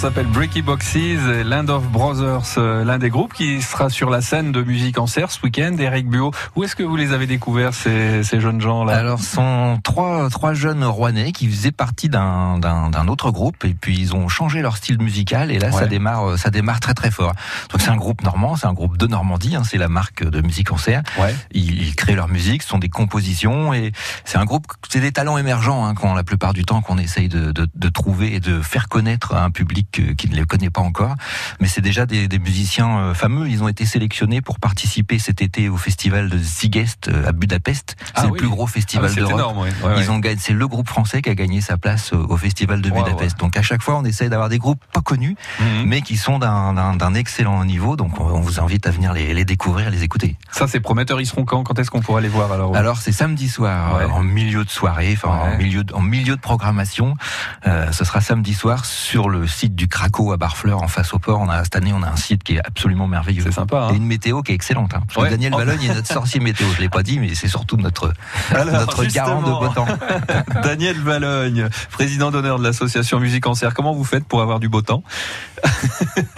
s'appelle 0.02 0.26
Bricky 0.26 0.64
Boxes 0.64 0.96
et 0.96 1.44
Land 1.44 1.68
of 1.70 1.88
Brothers, 1.90 2.42
euh, 2.58 2.84
l'un 2.84 2.98
des 2.98 3.10
groupes 3.12 3.34
qui 3.34 3.62
sera 3.62 3.92
sur 3.92 4.10
la 4.10 4.22
scène 4.22 4.52
de 4.52 4.64
musique 4.64 4.98
en 4.98 5.06
serre 5.06 5.30
ce 5.30 5.40
week-end. 5.44 5.76
Eric 5.78 6.08
Buot, 6.10 6.32
où 6.56 6.64
est-ce 6.64 6.76
que 6.76 6.82
vous 6.82 6.96
les 6.96 7.14
avez 7.14 7.28
découverts 7.28 7.76
ces, 7.76 8.24
ces 8.24 8.40
jeunes 8.42 8.60
gens 8.62 8.84
là 8.84 8.96
Alors, 8.98 9.20
ce 9.20 9.36
sont 9.36 9.80
trois, 9.84 10.28
trois 10.32 10.56
jeunes 10.56 10.84
Rouennais 10.84 11.32
qui 11.32 11.48
faisaient 11.48 11.72
partie 11.72 12.10
d'un, 12.10 12.58
d'un, 12.58 12.90
d'un 12.90 13.08
autre 13.10 13.30
groupe 13.30 13.64
et 13.64 13.76
puis 13.80 13.96
ils 14.00 14.16
ont 14.16 14.28
changé 14.28 14.64
leur 14.64 14.76
style 14.78 15.00
musical 15.00 15.52
et 15.52 15.60
là, 15.60 15.68
Ouais. 15.68 15.80
ça 15.82 15.86
démarre, 15.86 16.32
euh, 16.32 16.38
ça 16.38 16.50
démarre 16.50 16.80
très 16.80 16.96
très 16.96 17.12
fort. 17.12 17.34
Donc, 17.72 17.82
c'est 17.82 17.92
un 17.92 17.96
groupe 17.96 18.24
normand, 18.24 18.56
c'est 18.56 18.66
un 18.68 18.74
groupe 18.74 18.98
de 18.98 19.06
Normandie, 19.06 19.56
hein, 19.56 19.62
c'est 19.64 19.78
la 19.78 19.88
marque 19.88 20.24
de 20.28 20.42
musique 20.42 20.72
en 20.72 20.78
serre. 20.78 21.04
Ouais. 21.20 21.36
Ils, 21.52 21.80
ils 21.80 21.96
créent 21.96 22.16
leur 22.16 22.28
musique, 22.28 22.64
ce 22.64 22.70
sont 22.70 22.80
des 22.80 22.90
compositions 22.90 23.72
et 23.72 23.92
c'est 24.26 24.40
un 24.40 24.46
groupe, 24.46 24.66
c'est 24.90 25.00
des 25.00 25.12
talents 25.12 25.38
émergents 25.38 25.86
hein, 25.86 25.94
qu'on 25.94 26.16
la 26.16 26.24
plupart 26.24 26.54
du 26.54 26.66
temps 26.66 26.82
qu'on 26.82 26.98
essaye 26.98 27.30
de, 27.30 27.52
de, 27.52 27.68
de 27.74 27.90
trouver 27.90 28.34
et 28.34 28.40
de 28.40 28.62
faire 28.64 28.90
connaître 28.90 29.36
à 29.36 29.44
un 29.44 29.52
public 29.52 29.90
euh, 30.00 30.14
qui 30.14 30.30
ne 30.30 30.36
les 30.36 30.46
connaît 30.46 30.70
pas 30.70 30.82
encore. 30.82 31.16
Mais 31.60 31.68
c'est 31.68 31.82
déjà 31.82 32.06
des, 32.06 32.28
des 32.28 32.40
musiciens 32.40 32.98
euh, 33.00 33.14
fameux. 33.14 33.50
Ils 33.50 33.64
ont 33.64 33.68
été 33.68 33.86
sélectionnés 33.86 34.42
pour 34.42 34.60
participer 34.60 35.20
cet 35.20 35.42
été 35.42 35.70
au 35.70 35.78
festival 35.78 36.30
de 36.30 36.38
Zigest 36.38 37.08
euh, 37.08 37.28
à 37.28 37.32
Budapest. 37.32 37.96
C'est 38.00 38.12
Ah 38.16 38.26
le 38.26 38.32
oui. 38.32 38.38
plus 38.40 38.50
gros 38.50 38.66
Ah, 38.68 38.72
festival 38.72 39.10
c'est 39.10 39.16
d'Europe. 39.18 39.34
énorme, 39.36 39.58
oui. 39.60 39.70
Ouais, 39.84 39.94
Ils 39.98 40.02
ouais. 40.04 40.10
ont 40.10 40.20
gagné, 40.20 40.38
c'est 40.40 40.54
le 40.54 40.68
groupe 40.68 40.88
français 40.88 41.22
qui 41.22 41.30
a 41.30 41.36
gagné 41.36 41.62
sa 41.62 41.78
place 41.78 42.14
au 42.14 42.38
festival 42.38 42.82
de 42.82 42.90
Budapest. 42.90 43.38
Donc 43.40 43.58
à 43.58 43.62
chaque 43.62 43.82
fois, 43.82 43.98
on 43.98 44.06
essaye 44.06 44.30
d'avoir 44.30 44.50
des 44.50 44.58
groupes 44.60 44.84
pas 44.94 45.02
connus, 45.02 45.36
Mhm. 45.60 45.86
mais 45.88 46.02
qui 46.02 46.18
sont 46.18 46.40
d'un- 46.40 46.74
d'un 46.74 46.96
d'un 46.96 47.14
excellent 47.14 47.64
niveau. 47.66 47.96
Donc 47.96 48.20
on, 48.20 48.40
vous 48.42 48.60
invite 48.60 48.88
à 48.88 48.92
venir 48.92 49.14
les, 49.14 49.34
les 49.34 49.46
découvrir, 49.46 49.90
les 49.90 50.04
écouter. 50.04 50.38
Ça 50.52 50.68
c'est 50.68 50.80
prometteur, 50.80 51.20
ils 51.22 51.26
seront 51.26 51.46
quand? 51.46 51.64
Quand 51.64 51.78
est-ce 51.80 51.90
qu'on 51.92 52.02
pourra 52.02 52.22
les 52.22 52.28
voir 52.28 52.52
alors 52.52 52.76
Alors 52.76 52.98
c'est 52.98 53.12
samedi 53.12 53.50
soir, 53.50 54.00
en 54.14 54.24
milieu 54.24 54.64
de 54.66 54.70
soirée, 54.70 55.14
enfin 55.16 55.30
en 55.54 55.58
milieu 55.58 55.84
de, 55.84 55.94
en 55.94 56.02
milieu 56.02 56.36
de 56.36 56.42
programmation. 56.42 57.16
Euh, 57.68 57.92
ce 57.92 58.04
sera 58.06 58.22
samedi 58.22 58.54
soir 58.54 58.86
sur 58.86 59.30
le 59.30 59.48
site 59.48 59.76
du 59.76 59.81
Craco 59.88 60.32
à 60.32 60.38
Barfleur, 60.38 60.82
en 60.82 60.88
face 60.88 61.14
au 61.14 61.20
port. 61.20 61.40
On 61.42 61.50
a 61.50 61.64
cette 61.64 61.76
année, 61.76 61.92
on 61.94 62.04
a 62.04 62.10
un 62.10 62.16
site 62.16 62.44
qui 62.44 62.56
est 62.56 62.66
absolument 62.66 63.08
merveilleux. 63.08 63.44
C'est 63.46 63.52
sympa. 63.54 63.88
Et 63.90 63.94
Hein 63.94 63.96
une 63.98 64.06
météo 64.06 64.42
qui 64.42 64.52
est 64.52 64.56
excellente. 64.56 64.94
Hein. 64.94 65.02
Parce 65.08 65.16
que 65.16 65.22
Ouais. 65.22 65.30
Daniel 65.30 65.54
Oh. 65.54 65.58
Valogne 65.58 65.84
est 65.84 65.94
notre 65.94 66.08
sorcier 66.14 66.40
météo. 66.40 66.68
Je 66.76 66.82
l'ai 66.82 66.90
pas 66.90 67.04
dit, 67.04 67.20
mais 67.20 67.34
c'est 67.36 67.48
surtout 67.48 67.78
notre 67.78 68.14
Alors, 68.52 68.66
notre 68.80 69.06
garant 69.06 69.42
de 69.42 69.50
beau 69.50 69.68
temps. 69.70 69.88
Daniel 70.64 71.00
Valogne, 71.00 71.68
président 71.92 72.32
d'honneur 72.32 72.60
de 72.60 72.64
l'association 72.64 73.20
Musique 73.20 73.46
en 73.48 73.54
Serre. 73.54 73.74
Comment 73.74 73.94
vous 73.94 74.04
faites 74.04 74.26
pour 74.26 74.42
avoir 74.42 74.60
du 74.60 74.70
beau 74.70 74.82
temps? 74.82 75.04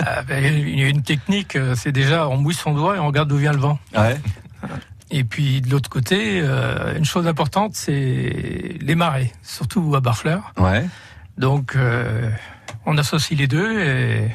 Ah, 0.05 0.23
ben, 0.23 0.43
Il 0.43 0.79
y 0.79 0.83
a 0.83 0.87
une 0.89 1.01
technique, 1.01 1.55
euh, 1.55 1.75
c'est 1.75 1.91
déjà 1.91 2.27
on 2.27 2.37
mouille 2.37 2.53
son 2.53 2.73
doigt 2.73 2.95
et 2.97 2.99
on 2.99 3.07
regarde 3.07 3.29
d'où 3.29 3.37
vient 3.37 3.51
le 3.53 3.59
vent. 3.59 3.79
Ouais. 3.95 4.19
Et 5.11 5.23
puis 5.23 5.61
de 5.61 5.69
l'autre 5.69 5.89
côté, 5.89 6.39
euh, 6.41 6.97
une 6.97 7.05
chose 7.05 7.27
importante, 7.27 7.71
c'est 7.75 8.77
les 8.81 8.95
marées, 8.95 9.31
surtout 9.43 9.93
à 9.95 10.01
Barfleur. 10.01 10.53
Ouais. 10.57 10.85
Donc 11.37 11.75
euh, 11.75 12.29
on 12.85 12.97
associe 12.97 13.37
les 13.37 13.47
deux 13.47 13.79
et 13.81 14.31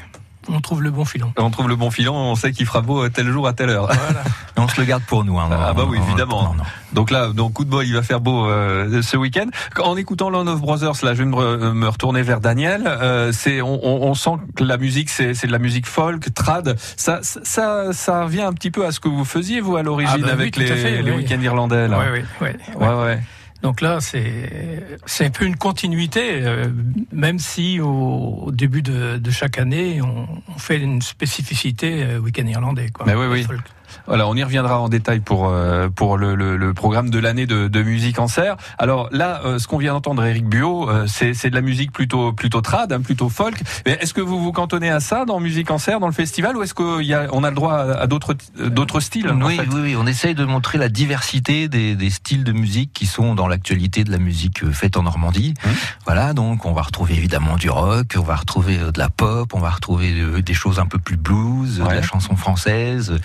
on 0.50 0.60
trouve 0.62 0.82
le 0.82 0.90
bon 0.90 1.04
filon. 1.04 1.30
On 1.36 1.50
trouve 1.50 1.68
le 1.68 1.76
bon 1.76 1.90
filon, 1.90 2.14
on 2.14 2.34
sait 2.34 2.52
qu'il 2.52 2.64
fera 2.64 2.80
beau 2.80 3.06
tel 3.10 3.28
jour 3.30 3.46
à 3.46 3.52
telle 3.52 3.68
heure. 3.68 3.84
Voilà. 3.86 4.22
Et 4.56 4.60
on 4.60 4.66
se 4.66 4.80
le 4.80 4.86
garde 4.86 5.02
pour 5.04 5.22
nous. 5.22 5.38
Hein, 5.38 5.48
Ah 5.52 5.72
bah 5.74 5.84
oui, 5.86 5.98
évidemment. 6.08 6.42
non, 6.44 6.54
non. 6.54 6.64
Donc 6.94 7.10
là, 7.10 7.28
donc 7.28 7.52
coup 7.52 7.64
de 7.66 7.70
bol, 7.70 7.84
il 7.86 7.92
va 7.92 8.02
faire 8.02 8.20
beau 8.20 8.46
euh, 8.48 9.02
ce 9.02 9.16
week-end. 9.18 9.44
En 9.80 9.96
écoutant 9.96 10.30
Land 10.30 10.46
of 10.46 10.60
Brothers, 10.62 10.94
là, 11.04 11.12
je 11.14 11.18
vais 11.18 11.26
me, 11.26 11.36
re- 11.36 11.72
me 11.74 11.86
retourner 11.86 12.22
vers 12.22 12.40
Daniel. 12.40 12.82
Euh, 12.86 13.30
c'est, 13.30 13.60
on, 13.60 13.78
on, 13.86 14.08
on 14.08 14.14
sent 14.14 14.30
que 14.56 14.64
la 14.64 14.78
musique, 14.78 15.10
c'est, 15.10 15.34
c'est 15.34 15.46
de 15.46 15.52
la 15.52 15.58
musique 15.58 15.86
folk, 15.86 16.32
trad. 16.34 16.76
Ça, 16.96 17.20
ça, 17.22 17.92
ça 17.92 18.24
revient 18.24 18.40
un 18.42 18.52
petit 18.54 18.70
peu 18.70 18.86
à 18.86 18.90
ce 18.90 19.00
que 19.00 19.08
vous 19.08 19.24
faisiez 19.26 19.60
vous 19.60 19.76
à 19.76 19.82
l'origine 19.82 20.22
Ah 20.24 20.26
bah 20.28 20.32
oui, 20.36 20.40
avec 20.42 20.56
les, 20.56 20.66
fait, 20.66 21.02
les 21.02 21.10
oui. 21.10 21.18
week-ends 21.18 21.40
irlandais. 21.42 21.86
Là. 21.88 21.98
Ouais, 21.98 22.10
ouais, 22.10 22.24
ouais, 22.40 22.56
ouais, 22.74 22.86
ouais. 22.86 22.94
ouais. 23.04 23.20
Donc 23.62 23.80
là, 23.80 24.00
c'est 24.00 24.98
c'est 25.06 25.26
un 25.26 25.30
peu 25.30 25.44
une 25.44 25.56
continuité, 25.56 26.42
euh, 26.42 26.68
même 27.12 27.38
si 27.40 27.80
au, 27.80 28.44
au 28.46 28.52
début 28.52 28.82
de, 28.82 29.18
de 29.18 29.30
chaque 29.30 29.58
année, 29.58 30.00
on, 30.00 30.28
on 30.48 30.58
fait 30.58 30.78
une 30.78 31.02
spécificité 31.02 32.04
euh, 32.04 32.18
week-end 32.18 32.46
irlandais. 32.46 32.90
Quoi. 32.90 33.06
Mais 33.06 33.14
oui, 33.14 33.26
oui. 33.26 33.42
Folk. 33.42 33.60
Voilà, 34.06 34.28
on 34.28 34.34
y 34.34 34.42
reviendra 34.42 34.80
en 34.80 34.88
détail 34.88 35.20
pour 35.20 35.48
euh, 35.48 35.88
pour 35.88 36.16
le, 36.16 36.34
le, 36.34 36.56
le 36.56 36.74
programme 36.74 37.10
de 37.10 37.18
l'année 37.18 37.46
de, 37.46 37.68
de 37.68 37.82
musique 37.82 38.18
en 38.18 38.28
serre. 38.28 38.56
Alors 38.78 39.08
là, 39.12 39.40
euh, 39.44 39.58
ce 39.58 39.66
qu'on 39.66 39.78
vient 39.78 39.92
d'entendre, 39.92 40.24
Eric 40.24 40.46
Buot, 40.46 40.88
euh, 40.88 41.06
c'est 41.06 41.34
c'est 41.34 41.50
de 41.50 41.54
la 41.54 41.60
musique 41.60 41.92
plutôt 41.92 42.32
plutôt 42.32 42.60
trad, 42.60 42.92
hein, 42.92 43.00
plutôt 43.00 43.28
folk. 43.28 43.60
Mais 43.86 43.98
est-ce 44.00 44.14
que 44.14 44.20
vous 44.20 44.42
vous 44.42 44.52
cantonnez 44.52 44.90
à 44.90 45.00
ça 45.00 45.24
dans 45.24 45.40
musique 45.40 45.70
en 45.70 45.78
serre, 45.78 46.00
dans 46.00 46.06
le 46.06 46.12
festival, 46.12 46.56
ou 46.56 46.62
est-ce 46.62 46.74
qu'on 46.74 47.00
a 47.00 47.26
on 47.32 47.44
a 47.44 47.50
le 47.50 47.56
droit 47.56 47.74
à, 47.74 48.02
à 48.02 48.06
d'autres 48.06 48.34
d'autres 48.58 49.00
styles 49.00 49.28
en 49.30 49.40
Oui, 49.40 49.56
fait 49.56 49.66
oui, 49.72 49.80
oui, 49.82 49.96
on 49.96 50.06
essaye 50.06 50.34
de 50.34 50.44
montrer 50.44 50.78
la 50.78 50.88
diversité 50.88 51.68
des, 51.68 51.94
des 51.94 52.10
styles 52.10 52.44
de 52.44 52.52
musique 52.52 52.92
qui 52.92 53.06
sont 53.06 53.34
dans 53.34 53.48
l'actualité 53.48 54.04
de 54.04 54.10
la 54.10 54.18
musique 54.18 54.62
euh, 54.64 54.72
faite 54.72 54.96
en 54.96 55.02
Normandie. 55.02 55.54
Mmh. 55.64 55.68
Voilà, 56.06 56.32
donc 56.32 56.64
on 56.64 56.72
va 56.72 56.82
retrouver 56.82 57.14
évidemment 57.14 57.56
du 57.56 57.70
rock, 57.70 58.14
on 58.16 58.22
va 58.22 58.36
retrouver 58.36 58.78
euh, 58.78 58.90
de 58.92 58.98
la 58.98 59.08
pop, 59.08 59.54
on 59.54 59.60
va 59.60 59.70
retrouver 59.70 60.12
euh, 60.20 60.42
des 60.42 60.54
choses 60.54 60.78
un 60.78 60.86
peu 60.86 60.98
plus 60.98 61.16
blues, 61.16 61.78
de 61.78 61.84
la 61.84 62.02
chanson 62.02 62.36
française. 62.36 63.18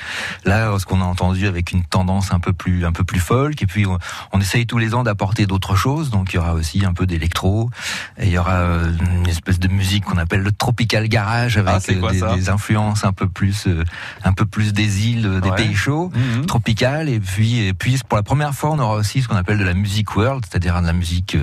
Là, 0.45 0.62
ce 0.79 0.85
qu'on 0.85 1.01
a 1.01 1.05
entendu 1.05 1.47
avec 1.47 1.71
une 1.71 1.83
tendance 1.83 2.31
un 2.33 2.39
peu 2.39 2.53
plus 2.53 2.85
un 2.85 2.91
peu 2.91 3.03
plus 3.03 3.19
folk. 3.19 3.61
Et 3.61 3.65
puis 3.67 3.85
on, 3.85 3.97
on 4.31 4.39
essaye 4.41 4.65
tous 4.65 4.77
les 4.77 4.93
ans 4.93 5.03
d'apporter 5.03 5.45
d'autres 5.45 5.75
choses. 5.75 6.09
Donc 6.09 6.33
il 6.33 6.37
y 6.37 6.39
aura 6.39 6.53
aussi 6.53 6.85
un 6.85 6.93
peu 6.93 7.05
d'électro. 7.05 7.69
Et 8.17 8.27
il 8.27 8.31
y 8.31 8.37
aura 8.37 8.53
euh, 8.55 8.91
une 9.15 9.27
espèce 9.27 9.59
de 9.59 9.67
musique 9.67 10.05
qu'on 10.05 10.17
appelle 10.17 10.41
le 10.41 10.51
tropical 10.51 11.07
garage 11.07 11.57
avec 11.57 11.73
Ah, 11.75 11.93
quoi 11.99 12.11
euh, 12.13 12.35
des, 12.35 12.49
influences 12.49 13.05
un 13.05 13.13
peu 13.13 13.27
plus 13.27 13.67
euh, 13.67 13.83
un 14.23 14.33
peu 14.33 14.45
plus 14.45 14.73
des 14.73 15.07
îles, 15.07 15.39
des 15.41 15.49
Ouais. 15.49 15.55
pays 15.55 15.75
chauds 15.75 16.11
Mhm. 16.13 16.45
tropical 16.45 17.09
et 17.09 17.19
puis 17.19 17.59
et 17.59 17.73
puis 17.73 17.99
pour 18.07 18.17
la 18.17 18.23
première 18.23 18.53
fois 18.53 18.71
on 18.71 18.79
aura 18.79 18.95
aussi 18.95 19.21
ce 19.21 19.27
qu'on 19.27 19.35
appelle 19.35 19.57
de 19.57 19.63
la 19.63 19.73
music 19.73 20.15
world 20.15 20.43
c'est-à-dire 20.49 20.79
de 20.81 20.87
la 20.87 20.93
musique 20.93 21.37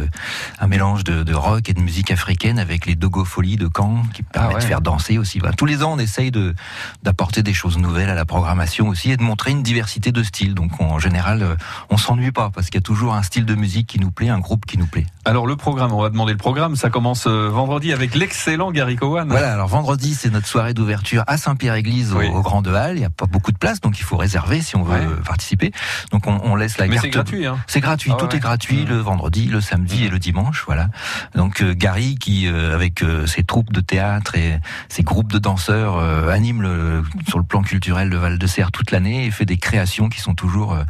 un 0.61 0.67
mélange 0.67 1.05
de, 1.05 1.23
de 1.23 1.35
rock 1.35 1.69
et 1.69 1.73
de 1.75 1.81
musique 1.81 2.11
africaine 2.11 2.59
avec 2.59 2.87
les 2.87 2.95
Dogo 2.95 3.25
Folies 3.25 3.57
de 3.57 3.69
Caen 3.75 4.03
qui 4.15 4.23
permettent 4.23 4.51
Ah 4.51 4.55
ouais. 4.57 4.61
de 4.61 4.67
faire 4.67 4.81
danser 4.81 5.19
aussi 5.19 5.39
Voilà. 5.39 5.55
tous 5.55 5.67
les 5.67 5.83
ans 5.83 5.93
on 5.93 5.99
essaye 5.99 6.31
de 6.31 6.55
d'apporter 7.03 7.43
des 7.43 7.55
choses 7.55 7.79
nouvelles 7.79 8.11
à 8.11 8.15
la 8.15 8.25
programmation 8.25 8.89
aussi 8.89 9.00
et 9.09 9.17
de 9.17 9.23
montrer 9.23 9.51
une 9.53 9.63
diversité 9.63 10.13
de 10.13 10.23
styles 10.23 10.55
donc 10.55 10.73
on- 10.81 10.91
en 10.91 10.99
général 10.99 11.43
euh, 11.43 11.55
on 11.89 11.97
s'ennuie 11.97 12.33
pas 12.33 12.51
parce 12.55 12.67
qu'il 12.67 12.75
y 12.77 12.79
a 12.79 12.83
toujours 12.83 13.15
un 13.15 13.23
style 13.23 13.47
de 13.47 13.55
musique 13.55 13.87
qui 13.87 13.99
nous 13.99 14.11
plaît 14.11 14.29
un 14.29 14.39
groupe 14.41 14.67
qui 14.67 14.77
nous 14.77 14.87
plaît 14.87 15.07
Alors 15.25 15.47
le 15.47 15.57
programme, 15.57 15.93
on 15.93 16.03
va 16.03 16.11
demander 16.11 16.33
le 16.33 16.39
programme. 16.39 16.77
Ça 16.77 16.91
commence 16.91 17.27
euh, 17.27 17.49
vendredi 17.49 17.93
avec 17.93 18.15
l'excellent 18.15 18.71
Gary 18.73 18.97
Cowan. 18.97 19.29
Voilà, 19.29 19.53
alors 19.55 19.69
vendredi, 19.69 20.15
c'est 20.15 20.31
notre 20.31 20.47
soirée 20.47 20.75
d'ouverture 20.75 21.25
à 21.27 21.37
Saint-Pierre-Église 21.37 22.13
au, 22.13 22.19
Oui. 22.19 22.27
au 22.29 22.43
Grand 22.43 22.63
de 22.63 22.73
Halle. 22.73 22.97
Il 22.97 23.01
n'y 23.01 23.05
a 23.07 23.11
pas 23.11 23.27
beaucoup 23.27 23.53
de 23.53 23.59
place, 23.59 23.81
donc 23.81 23.99
il 23.99 24.03
faut 24.05 24.17
réserver 24.17 24.61
si 24.61 24.77
on 24.77 24.83
veut 24.83 24.99
Ouais. 24.99 25.07
participer. 25.25 25.73
Donc 26.11 26.27
on, 26.27 26.41
on 26.43 26.57
laisse 26.57 26.79
la 26.79 26.87
Mais 26.87 26.95
carte. 26.95 27.05
c'est 27.05 27.11
gratuit, 27.11 27.47
hein. 27.47 27.59
C'est 27.67 27.81
gratuit, 27.81 28.11
Ah 28.15 28.19
tout 28.19 28.27
ouais. 28.27 28.37
est 28.37 28.41
gratuit 28.41 28.85
Mmh. 28.85 28.89
le 28.89 28.97
vendredi, 28.99 29.45
le 29.47 29.61
samedi 29.61 30.03
Mmh. 30.03 30.07
et 30.07 30.09
le 30.09 30.19
dimanche, 30.19 30.65
voilà. 30.67 30.89
Donc 31.35 31.63
euh, 31.63 31.75
Gary 31.75 32.17
qui 32.17 32.47
euh, 32.49 32.75
avec 32.75 33.03
euh, 33.03 33.27
ses 33.27 33.45
troupes 33.45 33.73
de 33.73 33.81
théâtre 33.81 34.35
et 34.37 34.59
ses 34.89 35.03
groupes 35.03 35.31
de 35.33 35.39
danseurs 35.39 35.99
anime 36.29 36.63
le, 36.63 37.03
sur 37.29 37.39
le 37.39 37.45
plan 37.45 37.63
culturel 37.63 38.11
de 38.11 38.17
Val 38.17 38.39
de 38.39 38.47
Serre 38.47 38.73
toute 38.73 38.90
toute 38.91 38.93
l'année 38.93 39.27
et 39.27 39.31
fait 39.31 39.45
des 39.45 39.57
créations 39.57 40.09
qui 40.09 40.21
sont 40.21 40.35
toujours 40.35 40.73
euh, 40.73 40.83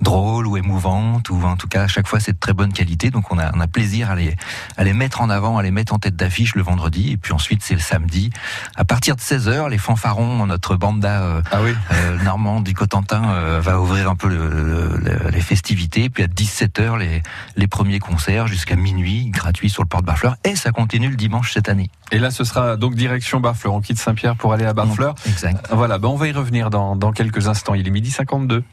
drôles 0.00 0.46
ou 0.46 0.56
émouvantes 0.56 1.30
ou 1.30 1.42
en 1.44 1.56
tout 1.56 1.66
cas 1.66 1.82
à 1.82 1.88
chaque 1.88 2.06
fois 2.06 2.20
c'est 2.20 2.32
de 2.32 2.38
très 2.38 2.52
bonne 2.52 2.72
qualité. 2.72 3.10
Donc 3.10 3.32
on 3.32 3.38
a, 3.38 3.50
on 3.56 3.60
a 3.60 3.66
plaisir 3.66 4.10
à 4.10 4.14
les, 4.14 4.36
à 4.76 4.84
les 4.84 4.92
mettre 4.92 5.20
en 5.20 5.30
avant, 5.30 5.58
à 5.58 5.62
les 5.62 5.70
mettre 5.72 5.92
en 5.92 5.98
tête 5.98 6.14
d'affiche 6.16 6.54
le 6.54 6.62
vendredi 6.62 7.10
et 7.12 7.16
puis 7.16 7.32
ensuite 7.32 7.62
c'est 7.64 7.74
le 7.74 7.80
samedi 7.80 8.30
à 8.76 8.84
partir 8.84 9.16
de 9.16 9.20
16h 9.20 9.68
les 9.68 9.78
fanfarons 9.78 10.46
notre 10.46 10.76
banda 10.76 11.22
euh, 11.22 11.42
Ah 11.50 11.60
oui. 11.62 11.74
euh, 11.92 12.18
normand 12.22 12.60
du 12.60 12.72
Cotentin 12.74 13.30
euh, 13.30 13.60
va 13.60 13.80
ouvrir 13.80 14.08
un 14.08 14.14
peu 14.16 14.28
le- 14.28 14.96
le- 14.98 15.30
les 15.30 15.40
festivités 15.40 16.08
puis 16.08 16.22
à 16.22 16.26
17h 16.28 16.98
les, 16.98 17.22
les 17.56 17.66
premiers 17.66 17.98
concerts 17.98 18.46
jusqu'à 18.46 18.76
minuit 18.76 19.26
gratuits 19.30 19.70
sur 19.70 19.82
le 19.82 19.88
porte 19.88 20.04
Barfleur 20.04 20.36
et 20.44 20.54
ça 20.56 20.70
continue 20.70 21.08
le 21.08 21.16
dimanche 21.16 21.52
cette 21.52 21.68
année. 21.68 21.90
Et 22.12 22.18
là, 22.18 22.30
ce 22.30 22.44
sera 22.44 22.76
donc 22.76 22.94
direction 22.94 23.40
Barfleur. 23.40 23.74
On 23.74 23.80
quitte 23.80 23.98
Saint-Pierre 23.98 24.36
pour 24.36 24.52
aller 24.52 24.64
à 24.64 24.72
Barfleur. 24.72 25.14
Exact. 25.26 25.66
Voilà, 25.70 25.98
ben 25.98 26.08
on 26.08 26.16
va 26.16 26.28
y 26.28 26.32
revenir 26.32 26.70
dans, 26.70 26.96
dans 26.96 27.12
quelques 27.12 27.46
instants. 27.48 27.74
Il 27.74 27.86
est 27.86 27.90
midi 27.90 28.10
52. 28.10 28.64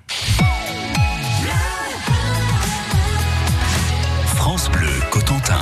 France 4.26 4.70
Bleu 4.72 4.90
Cotentin. 5.12 5.56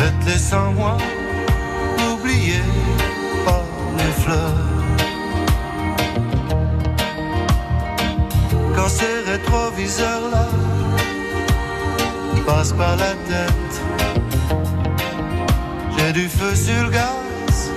Faites-les 0.00 0.38
sans 0.38 0.72
moi, 0.72 0.96
n'oubliez 1.98 2.64
pas 3.44 3.66
les 3.98 4.12
fleurs. 4.22 4.66
Quand 8.74 8.88
ces 8.88 9.30
rétroviseurs-là 9.30 10.48
passent 12.46 12.72
par 12.72 12.96
la 12.96 13.12
tête, 13.28 13.74
j'ai 15.98 16.12
du 16.14 16.28
feu 16.30 16.54
sur 16.54 16.82
le 16.84 16.90
gaz 16.90 17.70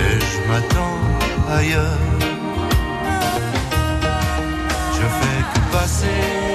et 0.00 0.18
je 0.18 0.38
m'attends 0.48 0.98
ailleurs. 1.56 2.00
Je 4.96 5.06
fais 5.18 5.40
que 5.54 5.60
passer 5.72 6.51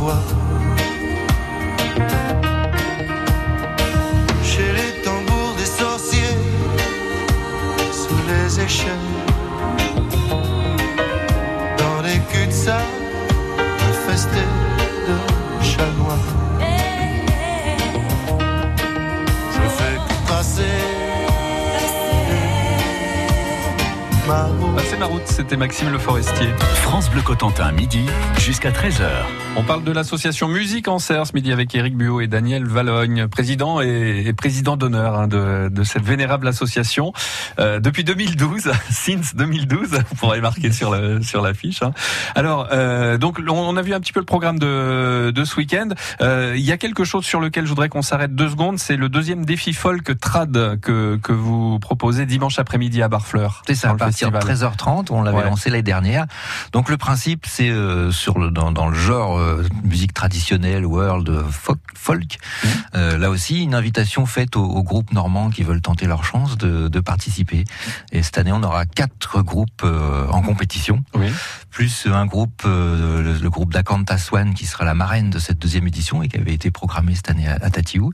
sans 0.00 0.39
c'était 25.40 25.56
Maxime 25.56 25.90
Le 25.90 25.98
Forestier. 25.98 26.48
France 26.82 27.08
Bleu 27.08 27.22
Cotentin, 27.22 27.72
midi 27.72 28.04
jusqu'à 28.38 28.70
13h. 28.70 29.08
On 29.56 29.62
parle 29.62 29.82
de 29.82 29.90
l'association 29.90 30.48
Musique 30.48 30.86
en 30.86 30.98
Serre 30.98 31.26
ce 31.26 31.32
midi 31.32 31.50
avec 31.50 31.74
Éric 31.74 31.96
Buot 31.96 32.20
et 32.20 32.26
Daniel 32.26 32.66
Valogne, 32.66 33.26
président 33.26 33.80
et, 33.80 34.24
et 34.26 34.32
président 34.34 34.76
d'honneur 34.76 35.18
hein, 35.18 35.28
de, 35.28 35.68
de 35.70 35.82
cette 35.82 36.04
vénérable 36.04 36.46
association 36.46 37.12
euh, 37.58 37.80
depuis 37.80 38.04
2012, 38.04 38.70
since 38.90 39.34
2012, 39.34 39.88
vous 39.88 40.16
pourrez 40.16 40.42
marquer 40.42 40.70
sur 40.72 40.90
le, 40.90 41.22
sur 41.22 41.40
l'affiche. 41.40 41.82
Hein. 41.82 41.92
Alors, 42.34 42.68
euh, 42.72 43.16
donc 43.16 43.40
on 43.48 43.76
a 43.76 43.82
vu 43.82 43.94
un 43.94 44.00
petit 44.00 44.12
peu 44.12 44.20
le 44.20 44.26
programme 44.26 44.58
de, 44.58 45.32
de 45.34 45.44
ce 45.44 45.56
week-end. 45.56 45.88
Euh, 46.20 46.52
Il 46.54 46.64
y 46.64 46.72
a 46.72 46.76
quelque 46.76 47.04
chose 47.04 47.24
sur 47.24 47.40
lequel 47.40 47.64
je 47.64 47.70
voudrais 47.70 47.88
qu'on 47.88 48.02
s'arrête 48.02 48.34
deux 48.34 48.50
secondes, 48.50 48.78
c'est 48.78 48.96
le 48.96 49.08
deuxième 49.08 49.46
défi 49.46 49.72
folk 49.72 50.18
trad 50.20 50.78
que, 50.80 51.18
que 51.22 51.32
vous 51.32 51.78
proposez 51.78 52.26
dimanche 52.26 52.58
après-midi 52.58 53.02
à 53.02 53.08
Barfleur. 53.08 53.62
C'est 53.66 53.74
ça, 53.74 53.90
à 53.90 53.94
partir 53.94 54.30
de 54.30 54.36
festival. 54.36 54.74
13h30. 54.76 55.06
On 55.10 55.29
l'avait 55.30 55.44
Ouais. 55.44 55.50
lancé 55.50 55.70
l'année 55.70 55.82
dernière. 55.82 56.26
Donc 56.72 56.88
le 56.88 56.96
principe, 56.96 57.46
c'est 57.48 57.68
euh, 57.70 58.10
sur 58.12 58.38
le 58.38 58.50
dans, 58.50 58.72
dans 58.72 58.88
le 58.88 58.96
genre 58.96 59.38
euh, 59.38 59.64
musique 59.84 60.12
traditionnelle, 60.14 60.84
world, 60.86 61.28
euh, 61.28 61.42
folk. 61.50 61.78
folk. 61.94 62.38
Mmh. 62.62 62.68
Euh, 62.96 63.18
là 63.18 63.30
aussi, 63.30 63.62
une 63.62 63.74
invitation 63.74 64.26
faite 64.26 64.56
aux, 64.56 64.64
aux 64.64 64.82
groupes 64.82 65.12
normands 65.12 65.50
qui 65.50 65.62
veulent 65.62 65.80
tenter 65.80 66.06
leur 66.06 66.24
chance 66.24 66.58
de, 66.58 66.88
de 66.88 67.00
participer. 67.00 67.64
Et 68.12 68.22
cette 68.22 68.38
année, 68.38 68.52
on 68.52 68.62
aura 68.62 68.86
quatre 68.86 69.42
groupes 69.42 69.82
euh, 69.84 70.26
en 70.28 70.42
compétition 70.42 71.04
Oui. 71.14 71.28
plus 71.70 72.06
un 72.12 72.26
groupe, 72.26 72.62
euh, 72.66 73.22
le, 73.22 73.32
le 73.38 73.50
groupe 73.50 73.72
d'Akanta 73.72 74.18
Swan 74.18 74.54
qui 74.54 74.66
sera 74.66 74.84
la 74.84 74.94
marraine 74.94 75.30
de 75.30 75.38
cette 75.38 75.58
deuxième 75.58 75.86
édition 75.86 76.22
et 76.22 76.28
qui 76.28 76.36
avait 76.38 76.54
été 76.54 76.70
programmée 76.70 77.14
cette 77.14 77.30
année 77.30 77.48
à, 77.48 77.54
à 77.62 77.70
Tatiou. 77.70 78.12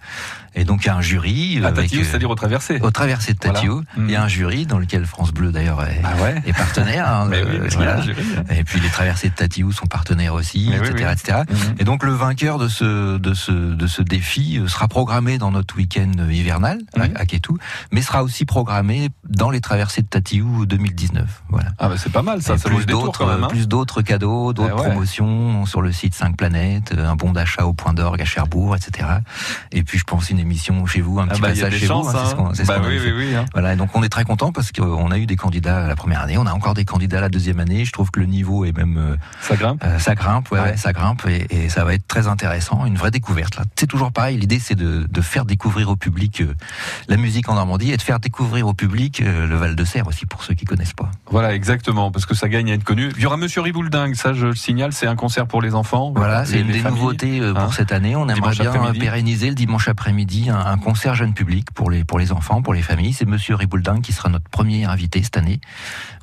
Et 0.54 0.64
donc 0.64 0.84
il 0.84 0.86
y 0.86 0.90
a 0.90 0.96
un 0.96 1.00
jury 1.02 1.60
À 1.64 1.72
Tatiou, 1.72 2.02
c'est-à-dire 2.04 2.30
au 2.30 2.34
traversé. 2.34 2.78
au 2.80 2.90
traversé 2.90 3.32
de. 3.34 3.38
Tatiou. 3.38 3.82
Mm. 3.96 4.04
Il 4.06 4.10
y 4.10 4.16
a 4.16 4.22
un 4.22 4.28
jury 4.28 4.66
dans 4.66 4.78
lequel 4.78 5.04
France 5.06 5.32
Bleu 5.32 5.52
d'ailleurs 5.52 5.82
est, 5.84 6.00
Ah 6.04 6.22
ouais. 6.22 6.42
est 6.46 6.52
partenaire. 6.52 7.05
Hein, 7.06 7.28
oui, 7.30 7.38
voilà. 7.74 8.00
jury. 8.00 8.22
Et 8.50 8.64
puis 8.64 8.80
les 8.80 8.88
traversées 8.88 9.28
de 9.30 9.34
Tatiou 9.34 9.72
sont 9.72 9.86
partenaires 9.86 10.34
aussi, 10.34 10.68
Mais 10.70 10.76
etc., 10.78 10.94
oui. 10.96 11.12
etc. 11.12 11.38
Mhm. 11.48 11.74
Et 11.78 11.84
donc 11.84 12.02
le 12.04 12.12
vainqueur 12.12 12.58
de 12.58 12.68
ce 12.68 13.16
de 13.18 13.34
ce 13.34 13.52
de 13.52 13.86
ce 13.86 14.02
défi 14.02 14.60
sera 14.66 14.88
programmé 14.88 15.38
dans 15.38 15.50
notre 15.50 15.76
week-end 15.76 16.12
hivernal 16.30 16.78
Mhm. 16.96 17.12
à, 17.16 17.20
à 17.20 17.26
Kétou, 17.26 17.58
mais 17.92 18.02
sera 18.02 18.22
aussi 18.22 18.44
programmé 18.44 19.08
dans 19.28 19.50
les 19.50 19.60
traversées 19.60 20.02
de 20.02 20.06
Tatiou 20.06 20.66
2019. 20.66 21.42
Voilà. 21.48 21.70
Ah 21.78 21.88
bah 21.88 21.94
c'est 21.98 22.12
pas 22.12 22.22
mal 22.22 22.42
ça, 22.42 22.54
Et 22.54 22.58
ça 22.58 22.68
plus 22.68 22.86
d'autres, 22.86 23.24
hein. 23.28 23.46
plus 23.48 23.68
d'autres 23.68 24.02
cadeaux, 24.02 24.52
d'autres 24.52 24.70
Eh 24.76 24.80
ouais. 24.80 24.86
promotions 24.88 25.66
sur 25.66 25.82
le 25.82 25.92
site 25.92 26.14
5 26.14 26.36
planètes, 26.36 26.92
euh, 26.96 27.08
un 27.08 27.16
bon 27.16 27.32
d'achat 27.32 27.64
au 27.66 27.72
point 27.72 27.92
d'orgue 27.92 28.20
à 28.22 28.24
Cherbourg, 28.24 28.76
etc. 28.76 29.08
Et 29.72 29.82
puis 29.82 29.98
je 29.98 30.04
pense 30.04 30.30
une 30.30 30.38
émission 30.38 30.86
chez 30.86 31.00
vous, 31.00 31.18
un 31.20 31.26
Ah 31.28 31.32
petit 31.32 31.40
bah, 31.40 31.50
il 31.52 31.56
y 31.58 31.60
a 31.60 31.64
passage 31.64 31.80
chez 31.80 31.86
chances. 31.86 32.06
vous. 32.12 32.16
hein, 32.16 32.50
c'est 32.54 32.64
ce 32.64 32.70
hein. 32.70 32.74
qu'on- 32.78 32.80
Bah 32.82 32.86
oui, 32.88 32.98
oui, 33.02 33.12
oui. 33.16 33.34
hein. 33.34 33.44
Voilà, 33.52 33.72
et 33.72 33.76
donc 33.76 33.90
on 33.94 34.02
est 34.02 34.08
très 34.08 34.24
content 34.24 34.52
parce 34.52 34.72
qu'on 34.72 35.10
a 35.10 35.18
eu 35.18 35.26
des 35.26 35.36
candidats 35.36 35.86
la 35.86 35.96
première 35.96 36.20
année, 36.22 36.38
on 36.38 36.46
a 36.46 36.52
encore 36.52 36.74
des 36.74 36.84
candidats 36.84 37.20
la 37.20 37.28
deuxième 37.28 37.60
année. 37.60 37.84
Je 37.84 37.92
trouve 37.92 38.10
que 38.10 38.20
le 38.20 38.26
niveau 38.26 38.64
est 38.64 38.76
même 38.76 38.96
euh, 38.98 39.16
Ça 39.40 39.56
grimpe. 39.56 39.82
euh, 39.84 39.98
ça 39.98 40.14
grimpe, 40.14 40.50
ouais, 40.52 40.76
ça 40.76 40.92
grimpe 40.92 41.26
et, 41.28 41.46
et 41.64 41.68
ça 41.68 41.84
va 41.84 41.94
être 41.94 42.06
très 42.06 42.26
intéressant, 42.28 42.86
une 42.86 42.96
vraie 42.96 43.10
découverte. 43.10 43.56
Là, 43.56 43.64
c'est 43.76 43.86
toujours 43.86 44.12
pareil. 44.12 44.36
L'idée 44.38 44.58
c'est 44.58 44.74
de, 44.74 45.06
de 45.10 45.20
faire 45.20 45.44
découvrir 45.44 45.88
au 45.90 45.96
public 45.96 46.40
euh, 46.42 46.54
la 47.08 47.16
musique 47.16 47.48
en 47.48 47.54
Normandie 47.54 47.92
et 47.92 47.96
de 47.96 48.02
faire 48.02 48.20
découvrir 48.20 48.66
au 48.66 48.74
public 48.74 49.15
euh, 49.20 49.46
le 49.46 49.56
Val 49.56 49.74
de 49.76 49.84
Serre 49.84 50.06
aussi 50.06 50.26
pour 50.26 50.42
ceux 50.44 50.54
qui 50.54 50.64
connaissent 50.64 50.92
pas. 50.92 51.10
Voilà, 51.30 51.54
exactement, 51.54 52.10
parce 52.10 52.26
que 52.26 52.34
ça 52.34 52.48
gagne 52.48 52.70
à 52.70 52.74
être 52.74 52.84
connu. 52.84 53.10
Il 53.16 53.22
y 53.22 53.26
aura 53.26 53.36
Monsieur 53.36 53.60
Ribouldingue, 53.60 54.14
ça 54.14 54.32
je 54.32 54.46
le 54.46 54.54
signale, 54.54 54.92
c'est 54.92 55.06
un 55.06 55.16
concert 55.16 55.46
pour 55.46 55.60
les 55.62 55.74
enfants. 55.74 56.12
Voilà, 56.14 56.44
c'est 56.44 56.60
une 56.60 56.68
des 56.68 56.78
familles. 56.80 56.98
nouveautés 57.00 57.40
euh, 57.40 57.52
pour 57.54 57.62
hein. 57.64 57.70
cette 57.72 57.92
année. 57.92 58.16
On 58.16 58.28
aimerait 58.28 58.54
bien 58.54 58.72
pérenniser 58.98 59.48
le 59.48 59.54
dimanche 59.54 59.88
après-midi 59.88 60.50
un, 60.50 60.58
un 60.58 60.78
concert 60.78 61.14
jeune 61.14 61.34
public 61.34 61.70
pour 61.72 61.90
les 61.90 62.04
pour 62.04 62.18
les 62.18 62.32
enfants, 62.32 62.62
pour 62.62 62.74
les 62.74 62.82
familles. 62.82 63.12
C'est 63.12 63.26
Monsieur 63.26 63.54
Ribouldin 63.54 64.00
qui 64.00 64.12
sera 64.12 64.28
notre 64.28 64.48
premier 64.48 64.84
invité 64.84 65.22
cette 65.22 65.36
année. 65.36 65.60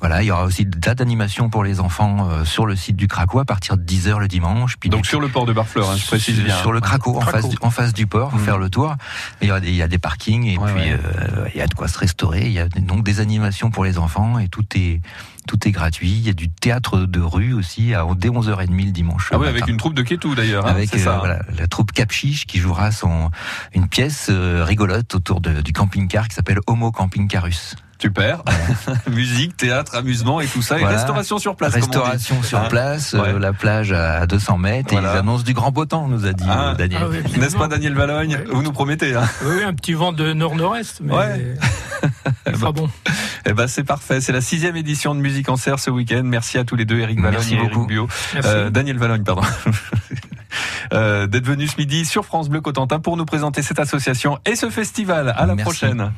Voilà, 0.00 0.22
il 0.22 0.26
y 0.26 0.30
aura 0.30 0.44
aussi 0.44 0.64
des 0.66 0.78
dates 0.78 0.98
d'animation 0.98 1.48
pour 1.50 1.64
les 1.64 1.80
enfants 1.80 2.28
euh, 2.30 2.44
sur 2.44 2.66
le 2.66 2.76
site 2.76 2.96
du 2.96 3.08
Craco 3.08 3.38
à 3.38 3.44
partir 3.44 3.76
de 3.76 3.82
10h 3.84 4.18
le 4.18 4.28
dimanche. 4.28 4.76
Puis 4.78 4.90
Donc 4.90 5.02
du- 5.02 5.08
sur 5.08 5.20
le 5.20 5.28
port 5.28 5.46
de 5.46 5.52
Barfleur, 5.52 5.90
hein, 5.90 5.96
je 5.96 6.06
précise 6.06 6.40
bien. 6.42 6.54
Sur 6.56 6.72
le 6.72 6.80
Craco, 6.80 7.16
en 7.16 7.20
Craco. 7.20 7.36
face, 7.38 7.48
du, 7.48 7.56
en 7.62 7.70
face 7.70 7.92
du 7.92 8.06
port, 8.06 8.32
Mhm. 8.34 8.40
faire 8.40 8.58
le 8.58 8.68
tour. 8.70 8.94
Il 9.42 9.48
y, 9.48 9.50
a 9.50 9.60
des, 9.60 9.68
il 9.68 9.74
y 9.76 9.82
a 9.82 9.88
des 9.88 9.98
parkings 9.98 10.44
et 10.46 10.58
Ouais, 10.58 10.72
puis 10.72 10.82
ouais. 10.90 10.92
euh, 10.92 11.46
il 11.54 11.58
y 11.58 11.62
a 11.62 11.66
de 11.66 11.74
quoi 11.74 11.88
se 11.88 11.98
restaurer. 11.98 12.46
Il 12.46 12.52
y 12.52 12.58
a 12.60 12.68
donc 12.84 13.04
des 13.04 13.20
animations 13.20 13.70
pour 13.70 13.84
les 13.84 13.98
enfants 13.98 14.38
et 14.38 14.48
tout 14.48 14.64
est 14.76 15.00
tout 15.46 15.68
est 15.68 15.72
gratuit. 15.72 16.10
Il 16.10 16.26
y 16.26 16.30
a 16.30 16.32
du 16.32 16.48
théâtre 16.48 17.00
de 17.00 17.20
rue 17.20 17.52
aussi 17.52 17.92
à 17.94 18.06
dès 18.16 18.28
11h30 18.30 18.84
le 18.86 18.90
dimanche. 18.92 19.28
Ah 19.32 19.38
oui, 19.38 19.46
avec 19.48 19.66
une 19.68 19.76
troupe 19.76 19.94
de 19.94 20.02
Kétou 20.02 20.34
d'ailleurs. 20.34 20.66
hein, 20.66 20.70
avec 20.70 20.94
euh, 20.94 20.98
ça. 20.98 21.18
voilà, 21.18 21.40
la 21.58 21.66
troupe 21.66 21.92
Capchiche 21.92 22.46
qui 22.46 22.58
jouera 22.58 22.92
son 22.92 23.30
une 23.74 23.88
pièce 23.88 24.28
euh, 24.30 24.64
rigolote 24.64 25.14
autour 25.14 25.40
de- 25.40 25.60
du 25.60 25.72
camping-car 25.72 26.28
qui 26.28 26.34
s'appelle 26.34 26.60
Homo 26.66 26.92
Camping 26.92 27.28
Carus. 27.28 27.76
Super. 28.04 28.42
Musique, 29.10 29.56
théâtre, 29.56 29.94
amusement 29.94 30.42
et 30.42 30.46
tout 30.46 30.60
ça. 30.60 30.78
Et 30.78 30.84
restauration 30.84 31.38
sur 31.38 31.56
place. 31.56 31.72
Restauration 31.72 32.42
sur 32.42 32.58
Hein 32.58 32.66
place, 32.68 33.14
euh, 33.14 33.38
la 33.38 33.54
plage 33.54 33.92
à 33.92 34.26
200 34.26 34.58
mètres 34.58 34.92
Voilà. 34.92 35.08
et 35.08 35.14
ils 35.14 35.18
annoncent 35.20 35.42
du 35.42 35.54
grand 35.54 35.70
beau 35.70 35.86
temps, 35.86 36.06
nous 36.06 36.26
a 36.26 36.34
dit 36.34 36.44
Ah. 36.46 36.72
euh, 36.72 36.74
Daniel. 36.74 37.00
Ah 37.02 37.08
oui. 37.10 37.38
N'est-ce 37.40 37.56
pas 37.56 37.66
Daniel 37.66 37.94
Valogne. 37.94 38.38
Vous 38.52 38.62
nous 38.62 38.72
promettez. 38.72 39.14
Hein 39.16 39.24
Oui, 39.46 39.62
un 39.64 39.72
petit 39.72 39.94
vent 39.94 40.12
de 40.12 40.34
nord-nord-est, 40.34 41.00
mais 41.02 41.14
Ouais. 41.14 41.54
il 42.46 42.56
fera 42.56 42.72
bon. 42.72 42.90
eh 43.46 43.54
ben 43.54 43.66
c'est 43.68 43.84
parfait. 43.84 44.20
C'est 44.20 44.32
la 44.32 44.42
sixième 44.42 44.76
édition 44.76 45.14
de 45.14 45.20
Musique 45.20 45.48
en 45.48 45.56
Serre 45.56 45.78
ce 45.78 45.88
week-end. 45.90 46.20
Merci 46.24 46.58
à 46.58 46.64
tous 46.64 46.76
les 46.76 46.84
deux, 46.84 46.98
Eric 46.98 47.18
Merci 47.18 47.36
Valogne 47.36 47.52
et 47.52 47.56
Eric 47.56 47.72
beaucoup. 47.72 47.86
Bio. 47.86 48.08
Merci. 48.34 48.50
Euh, 48.52 48.68
Daniel 48.68 48.98
Valogne, 48.98 49.24
pardon. 49.24 49.42
Euh, 50.92 51.26
d'être 51.26 51.46
venu 51.46 51.66
ce 51.66 51.76
midi 51.78 52.04
sur 52.04 52.24
France 52.24 52.48
Bleu 52.48 52.60
Cotentin 52.60 53.00
pour 53.00 53.16
nous 53.16 53.24
présenter 53.24 53.62
cette 53.62 53.80
association 53.80 54.38
et 54.44 54.54
ce 54.54 54.70
festival. 54.70 55.34
À 55.36 55.46
la 55.46 55.54
Merci. 55.56 55.62
prochaine. 55.64 56.12